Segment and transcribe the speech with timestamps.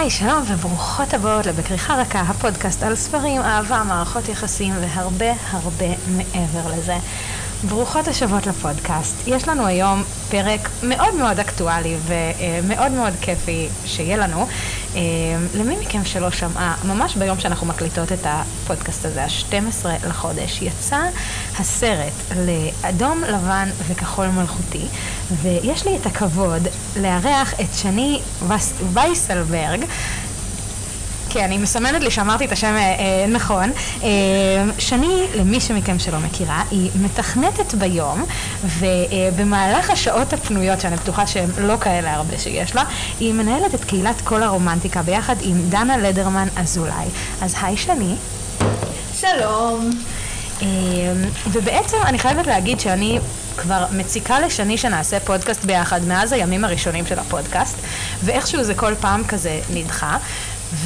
[0.00, 5.86] היי, שלום וברוכות הבאות לבכריכה רכה, הפודקאסט על ספרים, אהבה, מערכות יחסים והרבה הרבה
[6.16, 6.96] מעבר לזה.
[7.68, 9.14] ברוכות השבות לפודקאסט.
[9.26, 14.46] יש לנו היום פרק מאוד מאוד אקטואלי ומאוד מאוד כיפי שיהיה לנו.
[14.94, 15.00] אה,
[15.54, 21.00] למי מכם שלא שמע, ממש ביום שאנחנו מקליטות את הפודקאסט הזה, ה-12 לחודש, יצא
[21.60, 24.86] הסרט לאדום, לבן וכחול מלכותי,
[25.42, 28.20] ויש לי את הכבוד לארח את שני
[28.92, 29.84] וייסלברג.
[31.30, 33.70] כן, אני מסמנת לי שאמרתי את השם אה, אה, נכון.
[34.02, 34.08] אה,
[34.78, 38.24] שני, למי שמכם שלא מכירה, היא מתכנתת ביום,
[38.64, 42.84] ובמהלך השעות הפנויות, שאני בטוחה שהן לא כאלה הרבה שיש לה,
[43.20, 47.06] היא מנהלת את קהילת כל הרומנטיקה ביחד עם דנה לדרמן אזולאי.
[47.42, 48.14] אז היי שני.
[49.14, 49.90] שלום.
[50.62, 50.66] אה,
[51.52, 53.18] ובעצם אני חייבת להגיד שאני
[53.56, 57.76] כבר מציקה לשני שנעשה פודקאסט ביחד מאז הימים הראשונים של הפודקאסט,
[58.24, 60.18] ואיכשהו זה כל פעם כזה נדחה.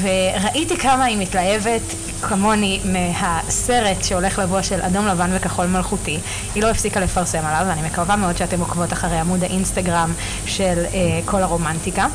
[0.01, 1.83] וראיתי כמה היא מתלהבת
[2.23, 6.19] כמוני מהסרט שהולך לבוא של אדום לבן וכחול מלכותי.
[6.55, 10.13] היא לא הפסיקה לפרסם עליו, ואני מקווה מאוד שאתם עוקבות אחרי עמוד האינסטגרם
[10.47, 12.07] של אה, כל הרומנטיקה.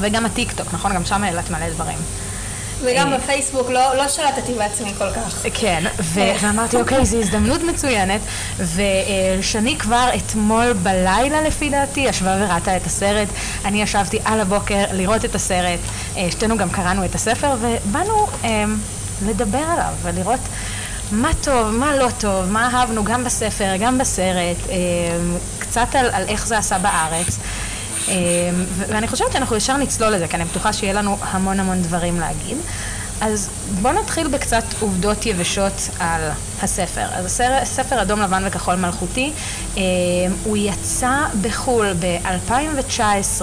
[0.00, 0.94] וגם הטיק טוק, נכון?
[0.94, 1.98] גם שם העלת מלא דברים.
[2.86, 5.46] וגם אה, בפייסבוק לא, לא שלטתי בעצמי כל כך.
[5.54, 8.20] כן, ואמרתי, אוקיי, זו הזדמנות מצוינת,
[8.58, 13.28] ושני כבר אתמול בלילה, לפי דעתי, ישבה וראתה את הסרט.
[13.64, 15.80] אני ישבתי על הבוקר לראות את הסרט,
[16.16, 18.64] אה, שתינו גם קראנו את הספר, ובאנו אה,
[19.26, 20.40] לדבר עליו ולראות...
[21.12, 24.56] מה טוב, מה לא טוב, מה אהבנו גם בספר, גם בסרט,
[25.58, 27.38] קצת על, על איך זה עשה בארץ.
[28.08, 28.14] אמ,
[28.76, 32.56] ואני חושבת שאנחנו ישר נצלול לזה, כי אני בטוחה שיהיה לנו המון המון דברים להגיד.
[33.20, 33.50] אז
[33.82, 36.30] בואו נתחיל בקצת עובדות יבשות על
[36.62, 37.06] הספר.
[37.12, 39.32] אז הספר אדום לבן וכחול מלכותי,
[39.76, 39.82] אמ,
[40.44, 43.42] הוא יצא בחו"ל ב-2019,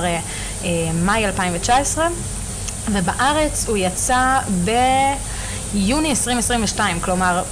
[0.64, 0.70] אמ,
[1.06, 2.07] מאי 2019,
[2.91, 4.40] ובארץ הוא יצא
[5.74, 7.44] ביוני 2022, כלומר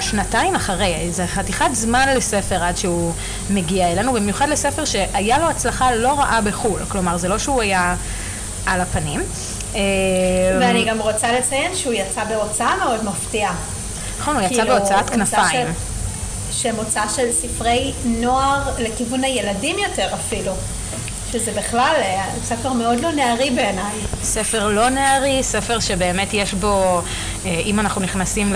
[0.00, 3.12] שנתיים אחרי, זה חתיכת זמן לספר עד שהוא
[3.50, 7.96] מגיע אלינו, במיוחד לספר שהיה לו הצלחה לא רעה בחו"ל, כלומר זה לא שהוא היה
[8.66, 9.22] על הפנים.
[9.74, 9.80] אה,
[10.60, 13.54] ואני גם רוצה לציין שהוא יצא בהוצאה מאוד מפתיעה.
[14.20, 15.66] נכון, הוא יצא כאילו, בהוצאת כנפיים.
[16.52, 20.52] שמוצא של ספרי נוער לכיוון הילדים יותר אפילו.
[21.32, 23.94] שזה בכלל אה, ספר מאוד לא נערי בעיניי.
[24.22, 27.02] ספר לא נערי, ספר שבאמת יש בו,
[27.44, 28.54] אה, אם אנחנו נכנסים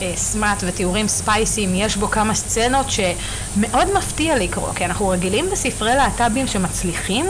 [0.00, 5.94] לסמאט אה, ותיאורים ספייסיים, יש בו כמה סצנות שמאוד מפתיע לקרוא, כי אנחנו רגילים בספרי
[5.94, 7.26] להט"בים שמצליחים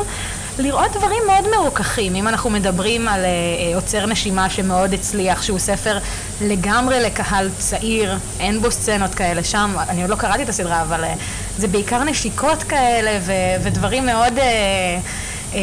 [0.59, 2.15] לראות דברים מאוד מרוככים.
[2.15, 3.25] אם אנחנו מדברים על
[3.75, 5.99] עוצר נשימה שמאוד הצליח, שהוא ספר
[6.41, 11.05] לגמרי לקהל צעיר, אין בו סצנות כאלה שם, אני עוד לא קראתי את הסדרה, אבל
[11.05, 11.07] uh,
[11.61, 14.39] זה בעיקר נשיקות כאלה ו- ודברים מאוד...
[14.39, 14.43] Uh,
[15.53, 15.57] uh,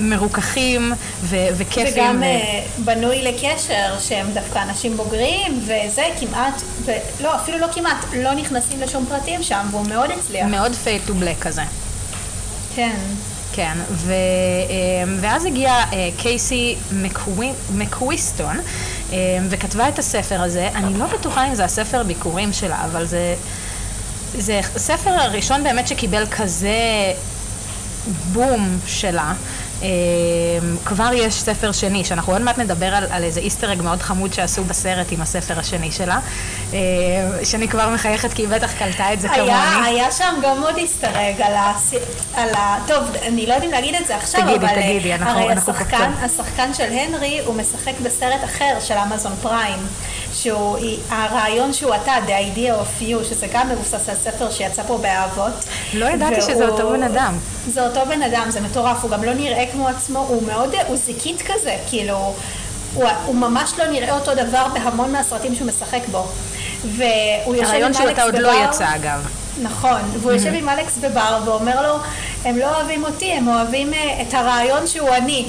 [0.00, 1.92] מרוככים ו- וכיפים.
[1.92, 2.24] וגם ו...
[2.24, 6.62] uh, בנוי לקשר שהם דווקא אנשים בוגרים וזה כמעט,
[7.20, 10.46] לא אפילו לא כמעט, לא נכנסים לשום פרטים שם והוא מאוד הצליח.
[10.46, 11.62] מאוד fade to black כזה.
[12.74, 12.96] כן.
[13.52, 14.12] כן, ו,
[14.70, 16.76] אמ, ואז הגיעה אה, קייסי
[17.74, 18.60] מקוויסטון
[19.12, 19.16] אמ,
[19.50, 20.68] וכתבה את הספר הזה.
[20.74, 23.34] אני לא בטוחה אם זה הספר ביכורים שלה, אבל זה,
[24.38, 26.78] זה הספר הראשון באמת שקיבל כזה
[28.32, 29.32] בום שלה.
[29.82, 29.86] אמ,
[30.84, 34.32] כבר יש ספר שני, שאנחנו עוד מעט נדבר על, על איזה איסטר אג מאוד חמוד
[34.32, 36.18] שעשו בסרט עם הספר השני שלה,
[36.72, 36.78] אמ,
[37.44, 39.88] שאני כבר מחייכת כי היא בטח קלטה את זה היה, כמוני.
[39.88, 41.72] היה שם גם עוד איסטר אג על ה...
[42.34, 44.82] על ה טוב, אני לא יודעת אם להגיד את זה עכשיו, תגידי, אבל...
[44.82, 49.78] תגידי, אנחנו, הרי אנחנו השחקן, השחקן של הנרי, הוא משחק בסרט אחר של אמזון פריים.
[50.34, 50.78] שהוא,
[51.08, 55.52] הרעיון שהוא אתה, The Idea of You, שזה גם מבוסס על ספר שיצא פה באהבות.
[55.94, 57.38] לא ידעתי והוא, שזה אותו בן אדם.
[57.68, 60.96] זה אותו בן אדם, זה מטורף, הוא גם לא נראה כמו עצמו, הוא מאוד, הוא
[60.96, 62.34] זיקית כזה, כאילו,
[62.94, 66.26] הוא, הוא ממש לא נראה אותו דבר בהמון מהסרטים שהוא משחק בו.
[66.84, 67.94] והוא יושב עם אלכס בבר.
[67.94, 69.28] הרעיון שאתה עוד לא יצא אגב.
[69.62, 71.98] נכון, והוא יושב עם אלכס בבר ואומר לו,
[72.44, 75.48] הם לא אוהבים אותי, הם אוהבים אה, את הרעיון שהוא אני.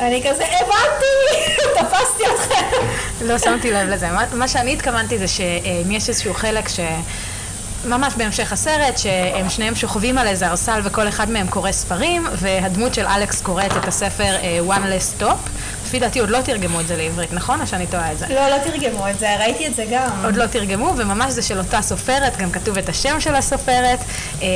[0.00, 2.76] אני כזה, הבנתי, תפסתי אתכם.
[3.20, 4.08] לא שמתי לב לזה.
[4.32, 6.80] מה שאני התכוונתי זה שאם יש איזשהו חלק ש...
[7.86, 12.94] ממש בהמשך הסרט, שהם שניהם שוכבים על איזה ארסל וכל אחד מהם קורא ספרים, והדמות
[12.94, 15.50] של אלכס קוראת את הספר uh, One Less Stop.
[15.94, 17.60] לפי דעתי עוד לא תרגמו את זה לעברית, נכון?
[17.60, 18.26] או שאני טועה את זה?
[18.28, 20.24] לא, לא תרגמו את זה, ראיתי את זה גם.
[20.24, 23.98] עוד לא תרגמו, וממש זה של אותה סופרת, גם כתוב את השם של הסופרת.
[24.42, 24.48] אה,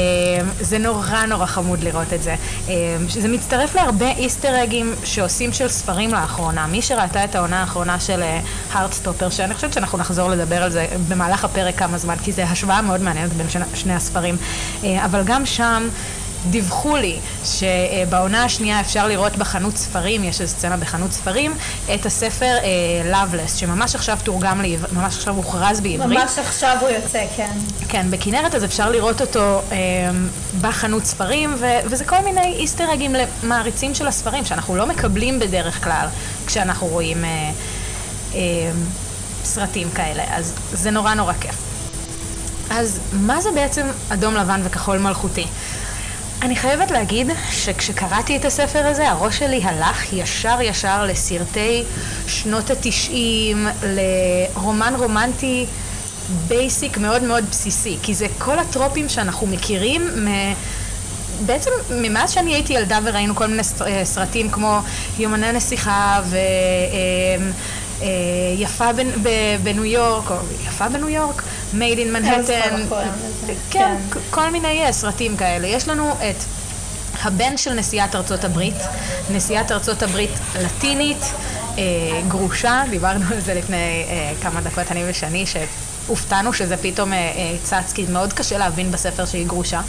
[0.60, 2.34] זה נורא נורא חמוד לראות את זה.
[2.68, 2.74] אה,
[3.08, 6.66] זה מצטרף להרבה איסטר אגים שעושים של ספרים לאחרונה.
[6.66, 8.22] מי שראתה את העונה האחרונה של
[8.72, 12.82] הארדסטופר, שאני חושבת שאנחנו נחזור לדבר על זה במהלך הפרק כמה זמן, כי זה השוואה
[12.82, 14.36] מאוד מעניינת בין שני הספרים.
[14.82, 15.88] אבל גם שם...
[16.50, 21.54] דיווחו לי שבעונה השנייה אפשר לראות בחנות ספרים, יש איזו סצנה בחנות ספרים,
[21.94, 22.56] את הספר
[23.12, 26.18] Loveless, שממש עכשיו תורגם, לעבר, ממש עכשיו הוכרז בעברית.
[26.18, 27.52] ממש עכשיו הוא יוצא, כן.
[27.88, 29.76] כן, בכנרת אז אפשר לראות אותו אה,
[30.60, 36.06] בחנות ספרים, וזה כל מיני איסטר אגים למעריצים של הספרים, שאנחנו לא מקבלים בדרך כלל
[36.46, 37.50] כשאנחנו רואים אה,
[38.34, 38.40] אה,
[39.44, 41.56] סרטים כאלה, אז זה נורא נורא כיף.
[42.70, 45.46] אז מה זה בעצם אדום לבן וכחול מלכותי?
[46.42, 51.84] אני חייבת להגיד שכשקראתי את הספר הזה, הראש שלי הלך ישר ישר לסרטי
[52.26, 55.66] שנות התשעים, לרומן רומנטי
[56.48, 60.28] basic מאוד מאוד בסיסי, כי זה כל הטרופים שאנחנו מכירים מ...
[61.46, 63.62] בעצם מאז שאני הייתי ילדה וראינו כל מיני
[64.04, 64.78] סרטים כמו
[65.18, 66.36] יומני נסיכה ו...
[66.92, 67.52] אמ,
[68.02, 68.08] אה,
[68.58, 68.84] יפה
[69.62, 70.36] בניו יורק, או
[70.66, 71.42] יפה בניו יורק,
[71.74, 72.94] made in Manhattan,
[73.70, 73.96] כן,
[74.30, 75.66] כל מיני אה, סרטים כאלה.
[75.66, 76.36] יש לנו את
[77.22, 78.76] הבן של נשיאת ארצות הברית,
[79.30, 80.30] נשיאת ארצות הברית
[80.60, 81.24] לטינית,
[81.78, 81.82] אה,
[82.28, 84.06] גרושה, דיברנו על זה לפני
[84.42, 87.12] כמה דקות, אני ושני, שהופתענו שזה פתאום
[87.62, 89.80] צץ, כי מאוד קשה להבין בספר שהיא גרושה.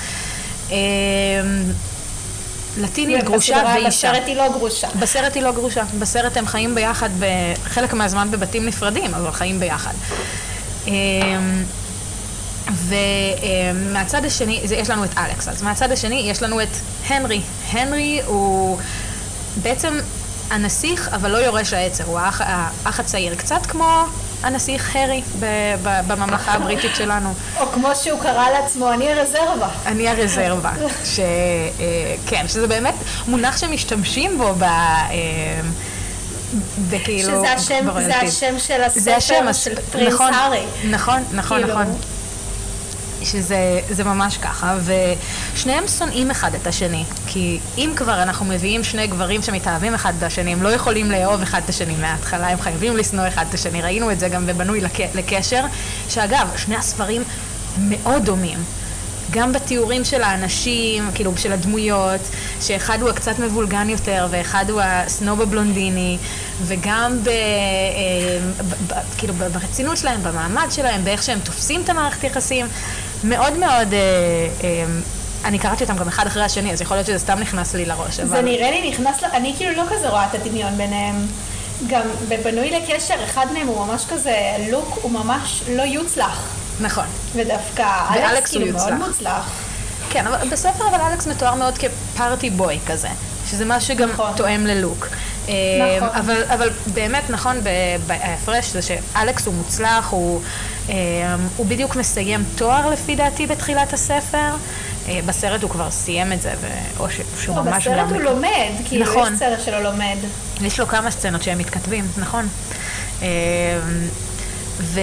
[2.77, 4.11] לטינית גרושה ואישה.
[4.11, 4.87] בסרט היא לא גרושה.
[4.99, 5.83] בסרט היא לא גרושה.
[5.99, 7.09] בסרט הם חיים ביחד,
[7.63, 9.93] חלק מהזמן בבתים נפרדים, אבל חיים ביחד.
[10.87, 11.63] אמ,
[12.71, 16.77] ומהצד השני, יש לנו את אלכס, אז מהצד השני יש לנו את
[17.07, 17.41] הנרי.
[17.71, 18.77] הנרי הוא
[19.61, 19.99] בעצם
[20.51, 22.41] הנסיך, אבל לא יורש העצר, הוא האח,
[22.85, 23.35] האח הצעיר.
[23.35, 24.03] קצת כמו
[24.43, 25.21] הנסיך הרי
[26.07, 27.33] בממלכה הבריטית שלנו.
[27.59, 29.69] או כמו שהוא קרא לעצמו, אני הרזרבה.
[29.85, 30.71] אני הרזרבה.
[31.15, 31.19] ש...
[31.19, 32.95] אה, כן, שזה באמת
[33.27, 34.63] מונח שמשתמשים בו ב...
[36.89, 37.29] וכאילו...
[37.29, 40.63] שזה השם, זה השם של הספר זה השם, של פרינס נכון, הארי.
[40.89, 41.73] נכון, נכון, כאילו...
[41.73, 41.95] נכון.
[43.23, 44.75] שזה ממש ככה,
[45.55, 50.23] ושניהם שונאים אחד את השני, כי אם כבר אנחנו מביאים שני גברים שמתאהבים אחד את
[50.23, 53.81] השני, הם לא יכולים לאהוב אחד את השני מההתחלה, הם חייבים לשנוא אחד את השני,
[53.81, 54.99] ראינו את זה גם בבנוי לק...
[55.15, 55.63] לקשר,
[56.09, 57.23] שאגב, שני הספרים
[57.77, 58.59] מאוד דומים.
[59.31, 62.21] גם בתיאורים של האנשים, כאילו של הדמויות,
[62.61, 66.17] שאחד הוא הקצת מבולגן יותר ואחד הוא הסנוב הבלונדיני,
[66.63, 67.33] וגם ב, אה,
[68.57, 72.65] ב, ב, כאילו ברצינות שלהם, במעמד שלהם, באיך שהם תופסים את המערכת יחסים.
[73.23, 73.99] מאוד מאוד, אה,
[74.63, 74.85] אה,
[75.45, 78.19] אני קראתי אותם גם אחד אחרי השני, אז יכול להיות שזה סתם נכנס לי לראש,
[78.19, 78.29] אבל...
[78.29, 81.15] זה נראה לי נכנס, אני כאילו לא כזה רואה את הדמיון ביניהם.
[81.87, 84.35] גם בבנוי לקשר, אחד מהם הוא ממש כזה,
[84.71, 86.58] לוק הוא ממש לא יוצלח.
[86.79, 87.05] נכון.
[87.35, 89.49] ודווקא אלכס כאילו מאוד מוצלח.
[90.09, 93.07] כן, אבל בספר אבל אלכס מתואר מאוד כפארטי בוי כזה,
[93.49, 94.31] שזה משהו שגם נכון.
[94.35, 95.07] תואם ללוק.
[95.43, 96.09] נכון.
[96.13, 97.57] אבל, אבל באמת נכון
[98.07, 100.41] בהפרש זה שאלכס הוא מוצלח, הוא,
[101.57, 104.55] הוא בדיוק מסיים תואר לפי דעתי בתחילת הספר.
[105.25, 106.53] בסרט הוא כבר סיים את זה,
[106.99, 107.07] או
[107.39, 107.87] שהוא לא, ממש...
[107.87, 109.33] בסרט הוא לומד, כאילו נכון.
[109.33, 110.17] יש סרט שלו לומד.
[110.61, 112.47] יש לו כמה סצנות שהם מתכתבים, נכון.
[114.79, 114.99] ו,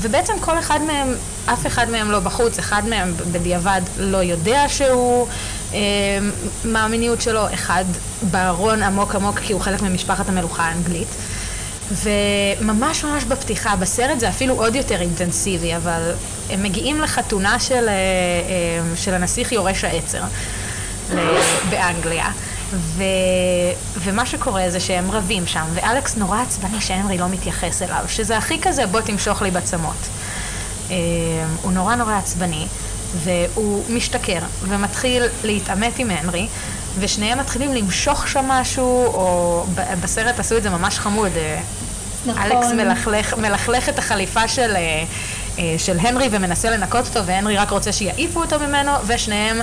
[0.00, 1.14] ובעצם כל אחד מהם,
[1.46, 5.26] אף אחד מהם לא בחוץ, אחד מהם בדיעבד לא יודע שהוא,
[5.72, 5.78] אה,
[6.64, 7.84] מה המיניות שלו, אחד
[8.22, 11.08] בארון עמוק עמוק כי הוא חלק ממשפחת המלוכה האנגלית.
[11.92, 16.12] וממש ממש בפתיחה, בסרט זה אפילו עוד יותר אינטנסיבי, אבל
[16.50, 20.22] הם מגיעים לחתונה של, אה, אה, של הנסיך יורש העצר
[21.70, 22.30] באנגליה.
[22.72, 23.02] ו...
[23.98, 28.60] ומה שקורה זה שהם רבים שם, ואלכס נורא עצבני שהנרי לא מתייחס אליו, שזה הכי
[28.62, 30.08] כזה בוא תמשוך לי בצמות.
[30.90, 30.96] אה,
[31.62, 32.66] הוא נורא נורא עצבני,
[33.16, 36.46] והוא משתכר, ומתחיל להתעמת עם הנרי,
[36.98, 39.64] ושניהם מתחילים למשוך שם משהו, או
[40.00, 41.32] בסרט עשו את זה ממש חמוד.
[41.36, 41.60] אה,
[42.26, 42.42] נכון.
[42.42, 47.92] אלכס מלכלך, מלכלך את החליפה של, אה, של הנרי ומנסה לנקות אותו, והנרי רק רוצה
[47.92, 49.60] שיעיפו אותו ממנו, ושניהם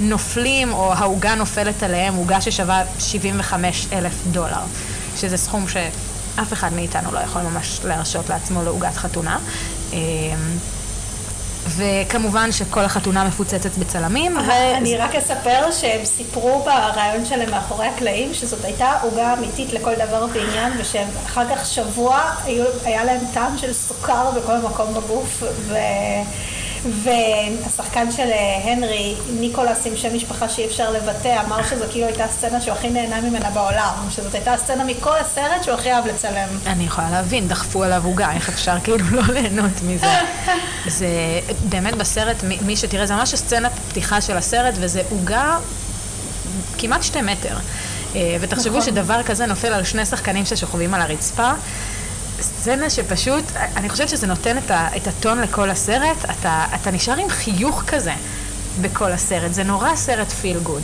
[0.00, 4.62] נופלים, או העוגה נופלת עליהם, עוגה ששווה 75 אלף דולר,
[5.16, 9.38] שזה סכום שאף אחד מאיתנו לא יכול ממש להרשות לעצמו לעוגת חתונה.
[9.92, 9.98] אמ,
[11.68, 14.36] וכמובן שכל החתונה מפוצצת בצלמים.
[14.36, 14.50] ו...
[14.76, 20.26] אני רק אספר שהם סיפרו בריאיון שלהם מאחורי הקלעים שזאת הייתה עוגה אמיתית לכל דבר
[20.32, 25.74] ועניין ושהם אחר כך שבוע היו, היה להם טעם של סוכר בכל מקום בגוף ו...
[26.90, 32.24] והשחקן של אה, הנרי, ניקולס עם שם משפחה שאי אפשר לבטא, אמר שזו כאילו הייתה
[32.24, 36.48] הסצנה שהוא הכי נהנה ממנה בעולם, שזאת הייתה הסצנה מכל הסרט שהוא הכי אהב לצלם.
[36.66, 40.06] אני יכולה להבין, דחפו עליו עוגה, איך אפשר כאילו לא ליהנות מזה.
[40.98, 41.08] זה
[41.68, 42.36] באמת בסרט,
[42.66, 45.58] מי שתראה, זה ממש הסצנת פתיחה של הסרט, וזה עוגה
[46.78, 47.56] כמעט שתי מטר.
[48.16, 48.90] אה, ותחשבו נכון.
[48.90, 51.50] שדבר כזה נופל על שני שחקנים ששוכבים על הרצפה.
[52.40, 53.44] סצנה שפשוט,
[53.76, 57.82] אני חושבת שזה נותן את, ה, את הטון לכל הסרט, אתה, אתה נשאר עם חיוך
[57.86, 58.12] כזה.
[58.80, 59.52] בכל הסרט.
[59.52, 60.82] זה נורא סרט פיל גוד.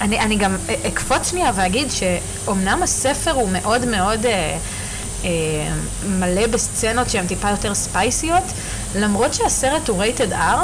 [0.00, 4.58] אני, אני גם אקפוץ שנייה ואגיד שאומנם הספר הוא מאוד מאוד אה,
[5.24, 5.28] אה,
[6.08, 8.44] מלא בסצנות שהן טיפה יותר ספייסיות,
[8.94, 10.56] למרות שהסרט הוא רייטד R,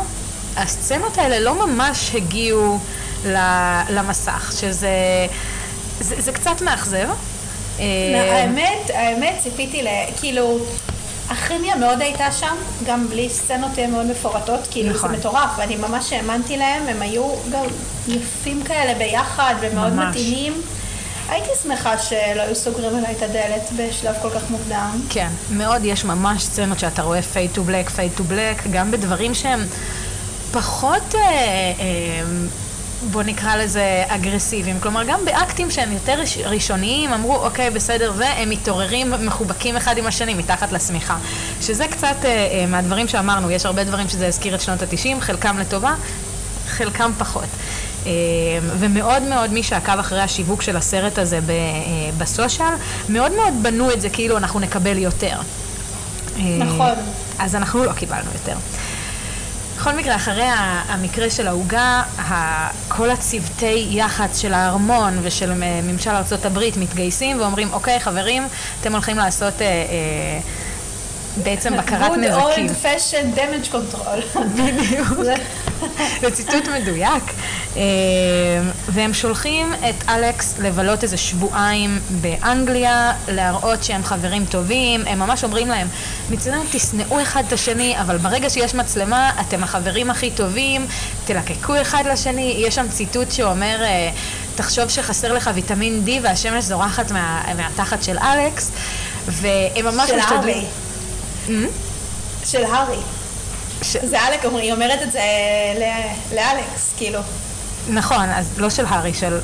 [0.56, 2.78] הסצנות האלה לא ממש הגיעו
[3.90, 4.90] למסך, שזה
[6.00, 7.08] זה, זה קצת מאכזב.
[7.80, 9.88] אה, האמת, האמת ציפיתי ל...
[10.20, 10.58] כאילו...
[11.30, 12.54] הכימיה מאוד הייתה שם,
[12.86, 15.10] גם בלי סצנות מאוד מפורטות, כאילו נכון.
[15.10, 17.64] זה מטורף, ואני ממש האמנתי להם, הם היו גם
[18.08, 20.16] יפים כאלה ביחד ומאוד ממש.
[20.16, 20.62] מתאימים.
[21.28, 25.00] הייתי שמחה שלא היו סוגרים עליי את הדלת בשלב כל כך מוקדם.
[25.10, 29.34] כן, מאוד יש ממש סצנות שאתה רואה fade to black, fade to black, גם בדברים
[29.34, 29.60] שהם
[30.52, 31.14] פחות...
[31.14, 32.22] אה, אה,
[33.02, 34.80] בוא נקרא לזה אגרסיביים.
[34.80, 40.34] כלומר, גם באקטים שהם יותר ראשוניים, אמרו, אוקיי, בסדר, והם מתעוררים מחובקים אחד עם השני
[40.34, 41.16] מתחת לשמיכה.
[41.60, 45.58] שזה קצת אה, אה, מהדברים שאמרנו, יש הרבה דברים שזה הזכיר את שנות התשעים, חלקם
[45.58, 45.94] לטובה,
[46.66, 47.48] חלקם פחות.
[48.06, 48.12] אה,
[48.78, 51.56] ומאוד מאוד מי שעקב אחרי השיווק של הסרט הזה ב, אה,
[52.18, 52.74] בסושיאל,
[53.08, 55.36] מאוד מאוד בנו את זה כאילו אנחנו נקבל יותר.
[56.36, 56.94] אה, נכון.
[57.38, 58.56] אז אנחנו לא קיבלנו יותר.
[59.78, 60.48] בכל מקרה, אחרי
[60.88, 62.02] המקרה של העוגה,
[62.88, 68.48] כל הצוותי יח"צ של הארמון ושל ממשל ארה"ב מתגייסים ואומרים, אוקיי, חברים,
[68.80, 69.62] אתם הולכים לעשות...
[69.62, 70.40] אה, אה,
[71.42, 72.66] בעצם בקרת נזקים.
[72.66, 74.38] Good old fashioned damage control.
[74.56, 75.18] בדיוק.
[76.20, 77.22] זה ציטוט מדויק.
[77.76, 77.82] אה,
[78.88, 85.68] והם שולחים את אלכס לבלות איזה שבועיים באנגליה, להראות שהם חברים טובים, הם ממש אומרים
[85.68, 85.88] להם,
[86.30, 90.86] מצוין, תשנאו אחד את השני, אבל ברגע שיש מצלמה, אתם החברים הכי טובים,
[91.24, 92.54] תלקקו אחד לשני.
[92.58, 94.10] יש שם ציטוט שאומר, אה,
[94.56, 98.70] תחשוב שחסר לך ויטמין D והשמש זורחת מה, מהתחת של אלכס,
[99.26, 100.64] והם ממש משתדלים...
[102.44, 103.17] של הארי.
[103.82, 105.20] זה אלק, היא אומרת את זה
[106.34, 107.20] לאלכס, כאילו.
[107.88, 109.38] נכון, אז לא של הארי, של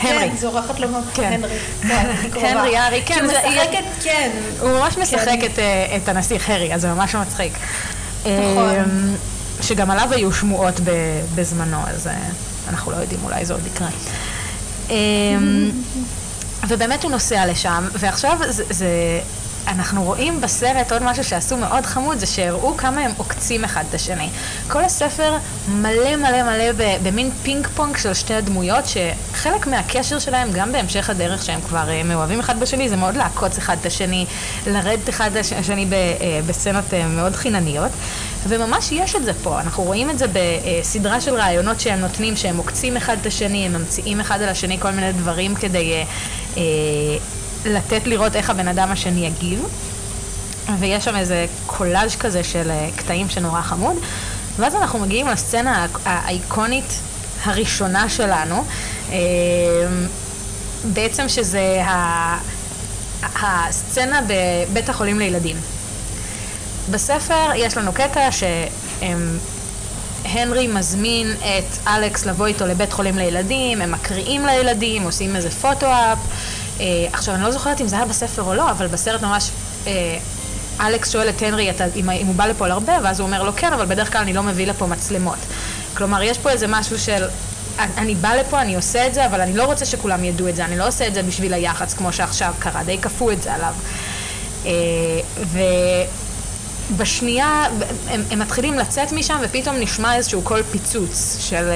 [0.00, 0.30] הנרי.
[0.30, 1.32] כן, זורחת לו כן.
[1.32, 1.58] הנרי.
[2.48, 3.14] הנרי, הארי, כן.
[3.14, 4.30] שהוא משחק את, כן.
[4.60, 5.48] הוא ממש משחק כן.
[5.58, 7.52] אה, את הנסיך הארי, אז זה ממש מצחיק.
[8.20, 8.34] נכון.
[8.34, 9.14] אמ,
[9.60, 10.80] שגם עליו היו שמועות
[11.34, 12.14] בזמנו, אז אה,
[12.68, 13.88] אנחנו לא יודעים, אולי זה עוד יקרה.
[14.90, 15.70] אמ,
[16.68, 18.86] ובאמת הוא נוסע לשם, ועכשיו זה,
[19.68, 23.94] אנחנו רואים בסרט עוד משהו שעשו מאוד חמוד, זה שהראו כמה הם עוקצים אחד את
[23.94, 24.28] השני.
[24.68, 25.36] כל הספר
[25.68, 26.64] מלא מלא מלא
[27.02, 32.06] במין פינג פונג של שתי הדמויות, שחלק מהקשר שלהם, גם בהמשך הדרך שהם כבר uh,
[32.06, 34.26] מאוהבים אחד בשני, זה מאוד לעקוץ אחד את השני,
[34.66, 35.94] לרדת אחד את השני uh,
[36.46, 37.90] בסצנות uh, מאוד חינניות.
[38.48, 42.56] וממש יש את זה פה, אנחנו רואים את זה בסדרה של רעיונות שהם נותנים, שהם
[42.56, 46.04] עוקצים אחד את השני, הם ממציאים אחד על השני כל מיני דברים כדי...
[47.64, 49.64] לתת לראות איך הבן אדם השני יגיב,
[50.78, 53.96] ויש שם איזה קולאז' כזה של אה, קטעים שנורא חמוד,
[54.56, 57.00] ואז אנחנו מגיעים לסצנה האיקונית
[57.44, 58.64] הראשונה שלנו,
[59.12, 59.16] אה,
[60.84, 61.82] בעצם שזה
[63.22, 65.56] הסצנה בבית החולים לילדים.
[66.90, 68.28] בספר יש לנו קטע
[69.02, 76.18] שהנרי מזמין את אלכס לבוא איתו לבית חולים לילדים, הם מקריאים לילדים, עושים איזה פוטו-אפ.
[76.80, 79.50] אה, עכשיו, אני לא זוכרת אם זה היה בספר או לא, אבל בסרט ממש...
[79.86, 80.18] אה,
[80.80, 83.86] אלכס שואל את הנרי אם, הוא בא לפה להרבה, ואז הוא אומר לו כן, אבל
[83.86, 85.38] בדרך כלל אני לא מביא לפה מצלמות.
[85.94, 87.24] כלומר, יש פה איזה משהו של,
[87.78, 90.64] אני בא לפה, אני עושה את זה, אבל אני לא רוצה שכולם ידעו את זה,
[90.64, 93.74] אני לא עושה את זה בשביל היח"צ כמו שעכשיו קרה, די כפו את זה עליו.
[94.66, 94.70] אה,
[96.90, 97.64] ובשנייה,
[98.08, 101.70] הם, הם מתחילים לצאת משם, ופתאום נשמע איזשהו קול פיצוץ, של,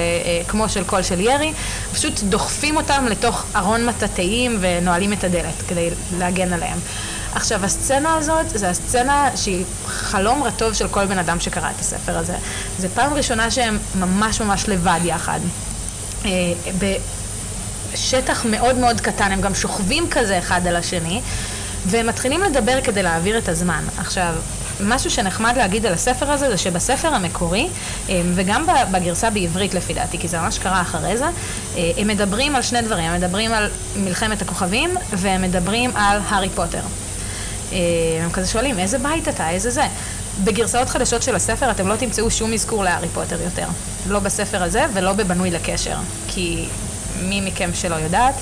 [0.47, 1.53] כמו של קול של ירי,
[1.93, 6.77] פשוט דוחפים אותם לתוך ארון מטאטאים ונועלים את הדלת כדי להגן עליהם.
[7.37, 12.17] עכשיו, הסצנה הזאת, זו הסצנה שהיא חלום רטוב של כל בן אדם שקרא את הספר
[12.17, 12.35] הזה.
[12.79, 15.39] זו פעם ראשונה שהם ממש ממש לבד יחד.
[16.25, 16.31] אה,
[17.93, 21.21] בשטח מאוד מאוד קטן, הם גם שוכבים כזה אחד על השני,
[21.85, 23.83] והם מתחילים לדבר כדי להעביר את הזמן.
[23.97, 24.33] עכשיו,
[24.79, 27.67] משהו שנחמד להגיד על הספר הזה, זה שבספר המקורי,
[28.09, 31.25] אה, וגם בגרסה בעברית לפי דעתי, כי זה ממש קרה אחרי זה,
[31.77, 36.49] אה, הם מדברים על שני דברים, הם מדברים על מלחמת הכוכבים, והם מדברים על הארי
[36.49, 36.81] פוטר.
[37.71, 37.77] אה,
[38.23, 39.87] הם כזה שואלים, איזה בית אתה, איזה זה?
[40.43, 43.67] בגרסאות חדשות של הספר אתם לא תמצאו שום אזכור להארי פוטר יותר.
[44.07, 45.97] לא בספר הזה ולא בבנוי לקשר.
[46.27, 46.65] כי
[47.21, 48.35] מי מכם שלא יודעת,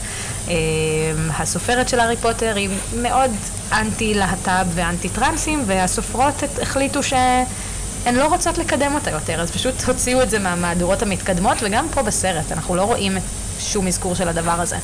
[1.37, 2.69] הסופרת של הארי פוטר היא
[3.01, 3.31] מאוד
[3.71, 10.21] אנטי להט"ב ואנטי טרנסים, והסופרות החליטו שהן לא רוצות לקדם אותה יותר, אז פשוט הוציאו
[10.21, 13.17] את זה מהמהדורות המתקדמות, וגם פה בסרט אנחנו לא רואים
[13.59, 14.77] שום אזכור של הדבר הזה.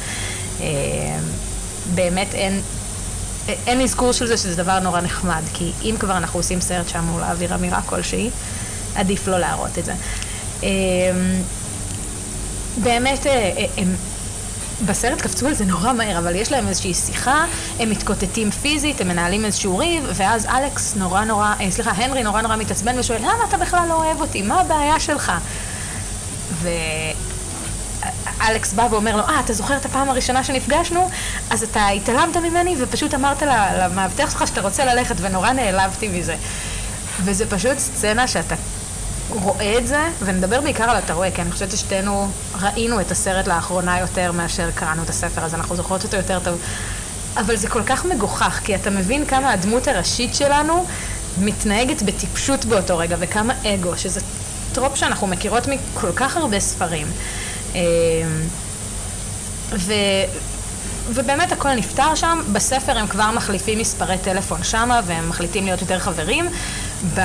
[0.61, 0.65] אה,
[1.93, 2.61] באמת אין,
[3.67, 7.19] אין אזכור של זה שזה דבר נורא נחמד, כי אם כבר אנחנו עושים סרט שאמור
[7.19, 8.29] להעביר אמירה כלשהי,
[8.95, 9.93] עדיף לא להראות את זה.
[10.63, 10.67] אמ,
[12.83, 13.95] באמת, אה, אה, הם
[14.85, 17.45] בסרט קפצו על זה נורא מהר, אבל יש להם איזושהי שיחה,
[17.79, 22.41] הם מתקוטטים פיזית, הם מנהלים איזשהו ריב, ואז אלכס נורא נורא, אה, סליחה, הנרי נורא
[22.41, 24.41] נורא מתעצבן ושואל, למה אתה בכלל לא אוהב אותי?
[24.41, 25.31] מה הבעיה שלך?
[28.39, 31.09] ואלכס בא ואומר לו, אה, אתה זוכר את הפעם הראשונה שנפגשנו?
[31.49, 33.41] אז אתה התעלמת ממני ופשוט אמרת
[33.79, 36.35] למאבטח שלך שאתה רוצה ללכת, ונורא נעלבתי מזה.
[37.23, 38.55] וזה פשוט סצנה שאתה
[39.33, 42.27] רואה את זה, ונדבר בעיקר על אתה רואה, כי אני חושבת ששתינו
[42.61, 46.57] ראינו את הסרט לאחרונה יותר מאשר קראנו את הספר, אז אנחנו זוכרות אותו יותר טוב.
[47.37, 50.85] אבל זה כל כך מגוחך, כי אתה מבין כמה הדמות הראשית שלנו
[51.37, 54.21] מתנהגת בטיפשות באותו רגע, וכמה אגו, שזה
[54.73, 57.07] trope שאנחנו מכירות מכל כך הרבה ספרים.
[57.75, 57.81] אמ,
[59.71, 59.93] ו...
[61.09, 65.99] ובאמת הכל נפתר שם, בספר הם כבר מחליפים מספרי טלפון שמה והם מחליטים להיות יותר
[65.99, 66.49] חברים.
[67.15, 67.21] ב...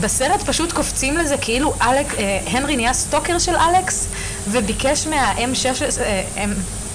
[0.00, 4.08] בסרט פשוט קופצים לזה כאילו אלק, אה, הנרי נהיה stalker של אלכס
[4.48, 6.44] וביקש מה-MI6, אה,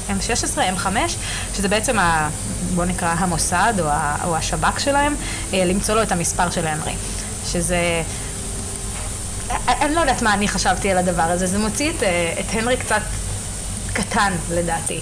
[0.09, 0.87] MI6, MI5,
[1.55, 2.29] שזה בעצם, ה,
[2.75, 5.15] בוא נקרא המוסד או, ה, או השב"כ שלהם,
[5.53, 6.93] אה, למצוא לו את המספר של הנרי.
[7.45, 8.03] שזה...
[9.67, 12.77] אני לא יודעת מה אני חשבתי על הדבר הזה, זה מוציא את, אה, את הנרי
[12.77, 13.01] קצת
[13.93, 14.99] קטן לדעתי.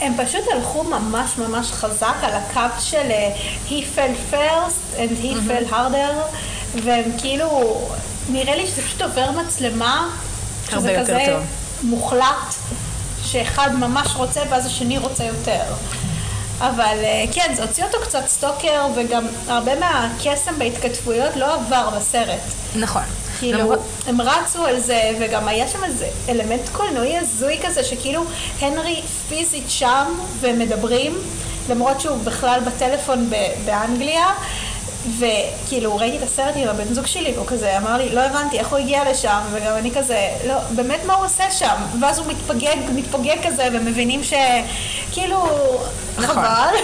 [0.00, 3.36] הם פשוט הלכו ממש ממש חזק על הקו של אה,
[3.68, 5.50] he fell first and he mm-hmm.
[5.50, 6.36] fell harder
[6.82, 7.80] והם כאילו,
[8.28, 10.08] נראה לי שזה פשוט עובר מצלמה
[10.70, 11.42] שזה כזה טוב.
[11.82, 12.54] מוחלט
[13.24, 15.62] שאחד ממש רוצה ואז השני רוצה יותר.
[16.60, 22.40] אבל אה, כן, זה הוציא אותו קצת סטוקר, וגם הרבה מהקסם בהתכתבויות לא עבר בסרט.
[22.76, 23.02] נכון.
[23.38, 23.78] כאילו, למרות...
[24.06, 28.24] הם רצו על זה, וגם היה שם איזה אלמנט קולנועי הזוי כזה, שכאילו
[28.60, 30.04] הנרי פיזית שם,
[30.40, 31.18] ומדברים,
[31.70, 33.30] למרות שהוא בכלל בטלפון
[33.64, 34.26] באנגליה.
[35.18, 38.68] וכאילו ראיתי את הסרט עם הבן זוג שלי והוא כזה אמר לי לא הבנתי איך
[38.68, 42.76] הוא הגיע לשם וגם אני כזה לא באמת מה הוא עושה שם ואז הוא מתפגג
[42.94, 45.46] מתפוגג כזה ומבינים שכאילו
[46.18, 46.34] נכון.
[46.34, 46.74] חבל.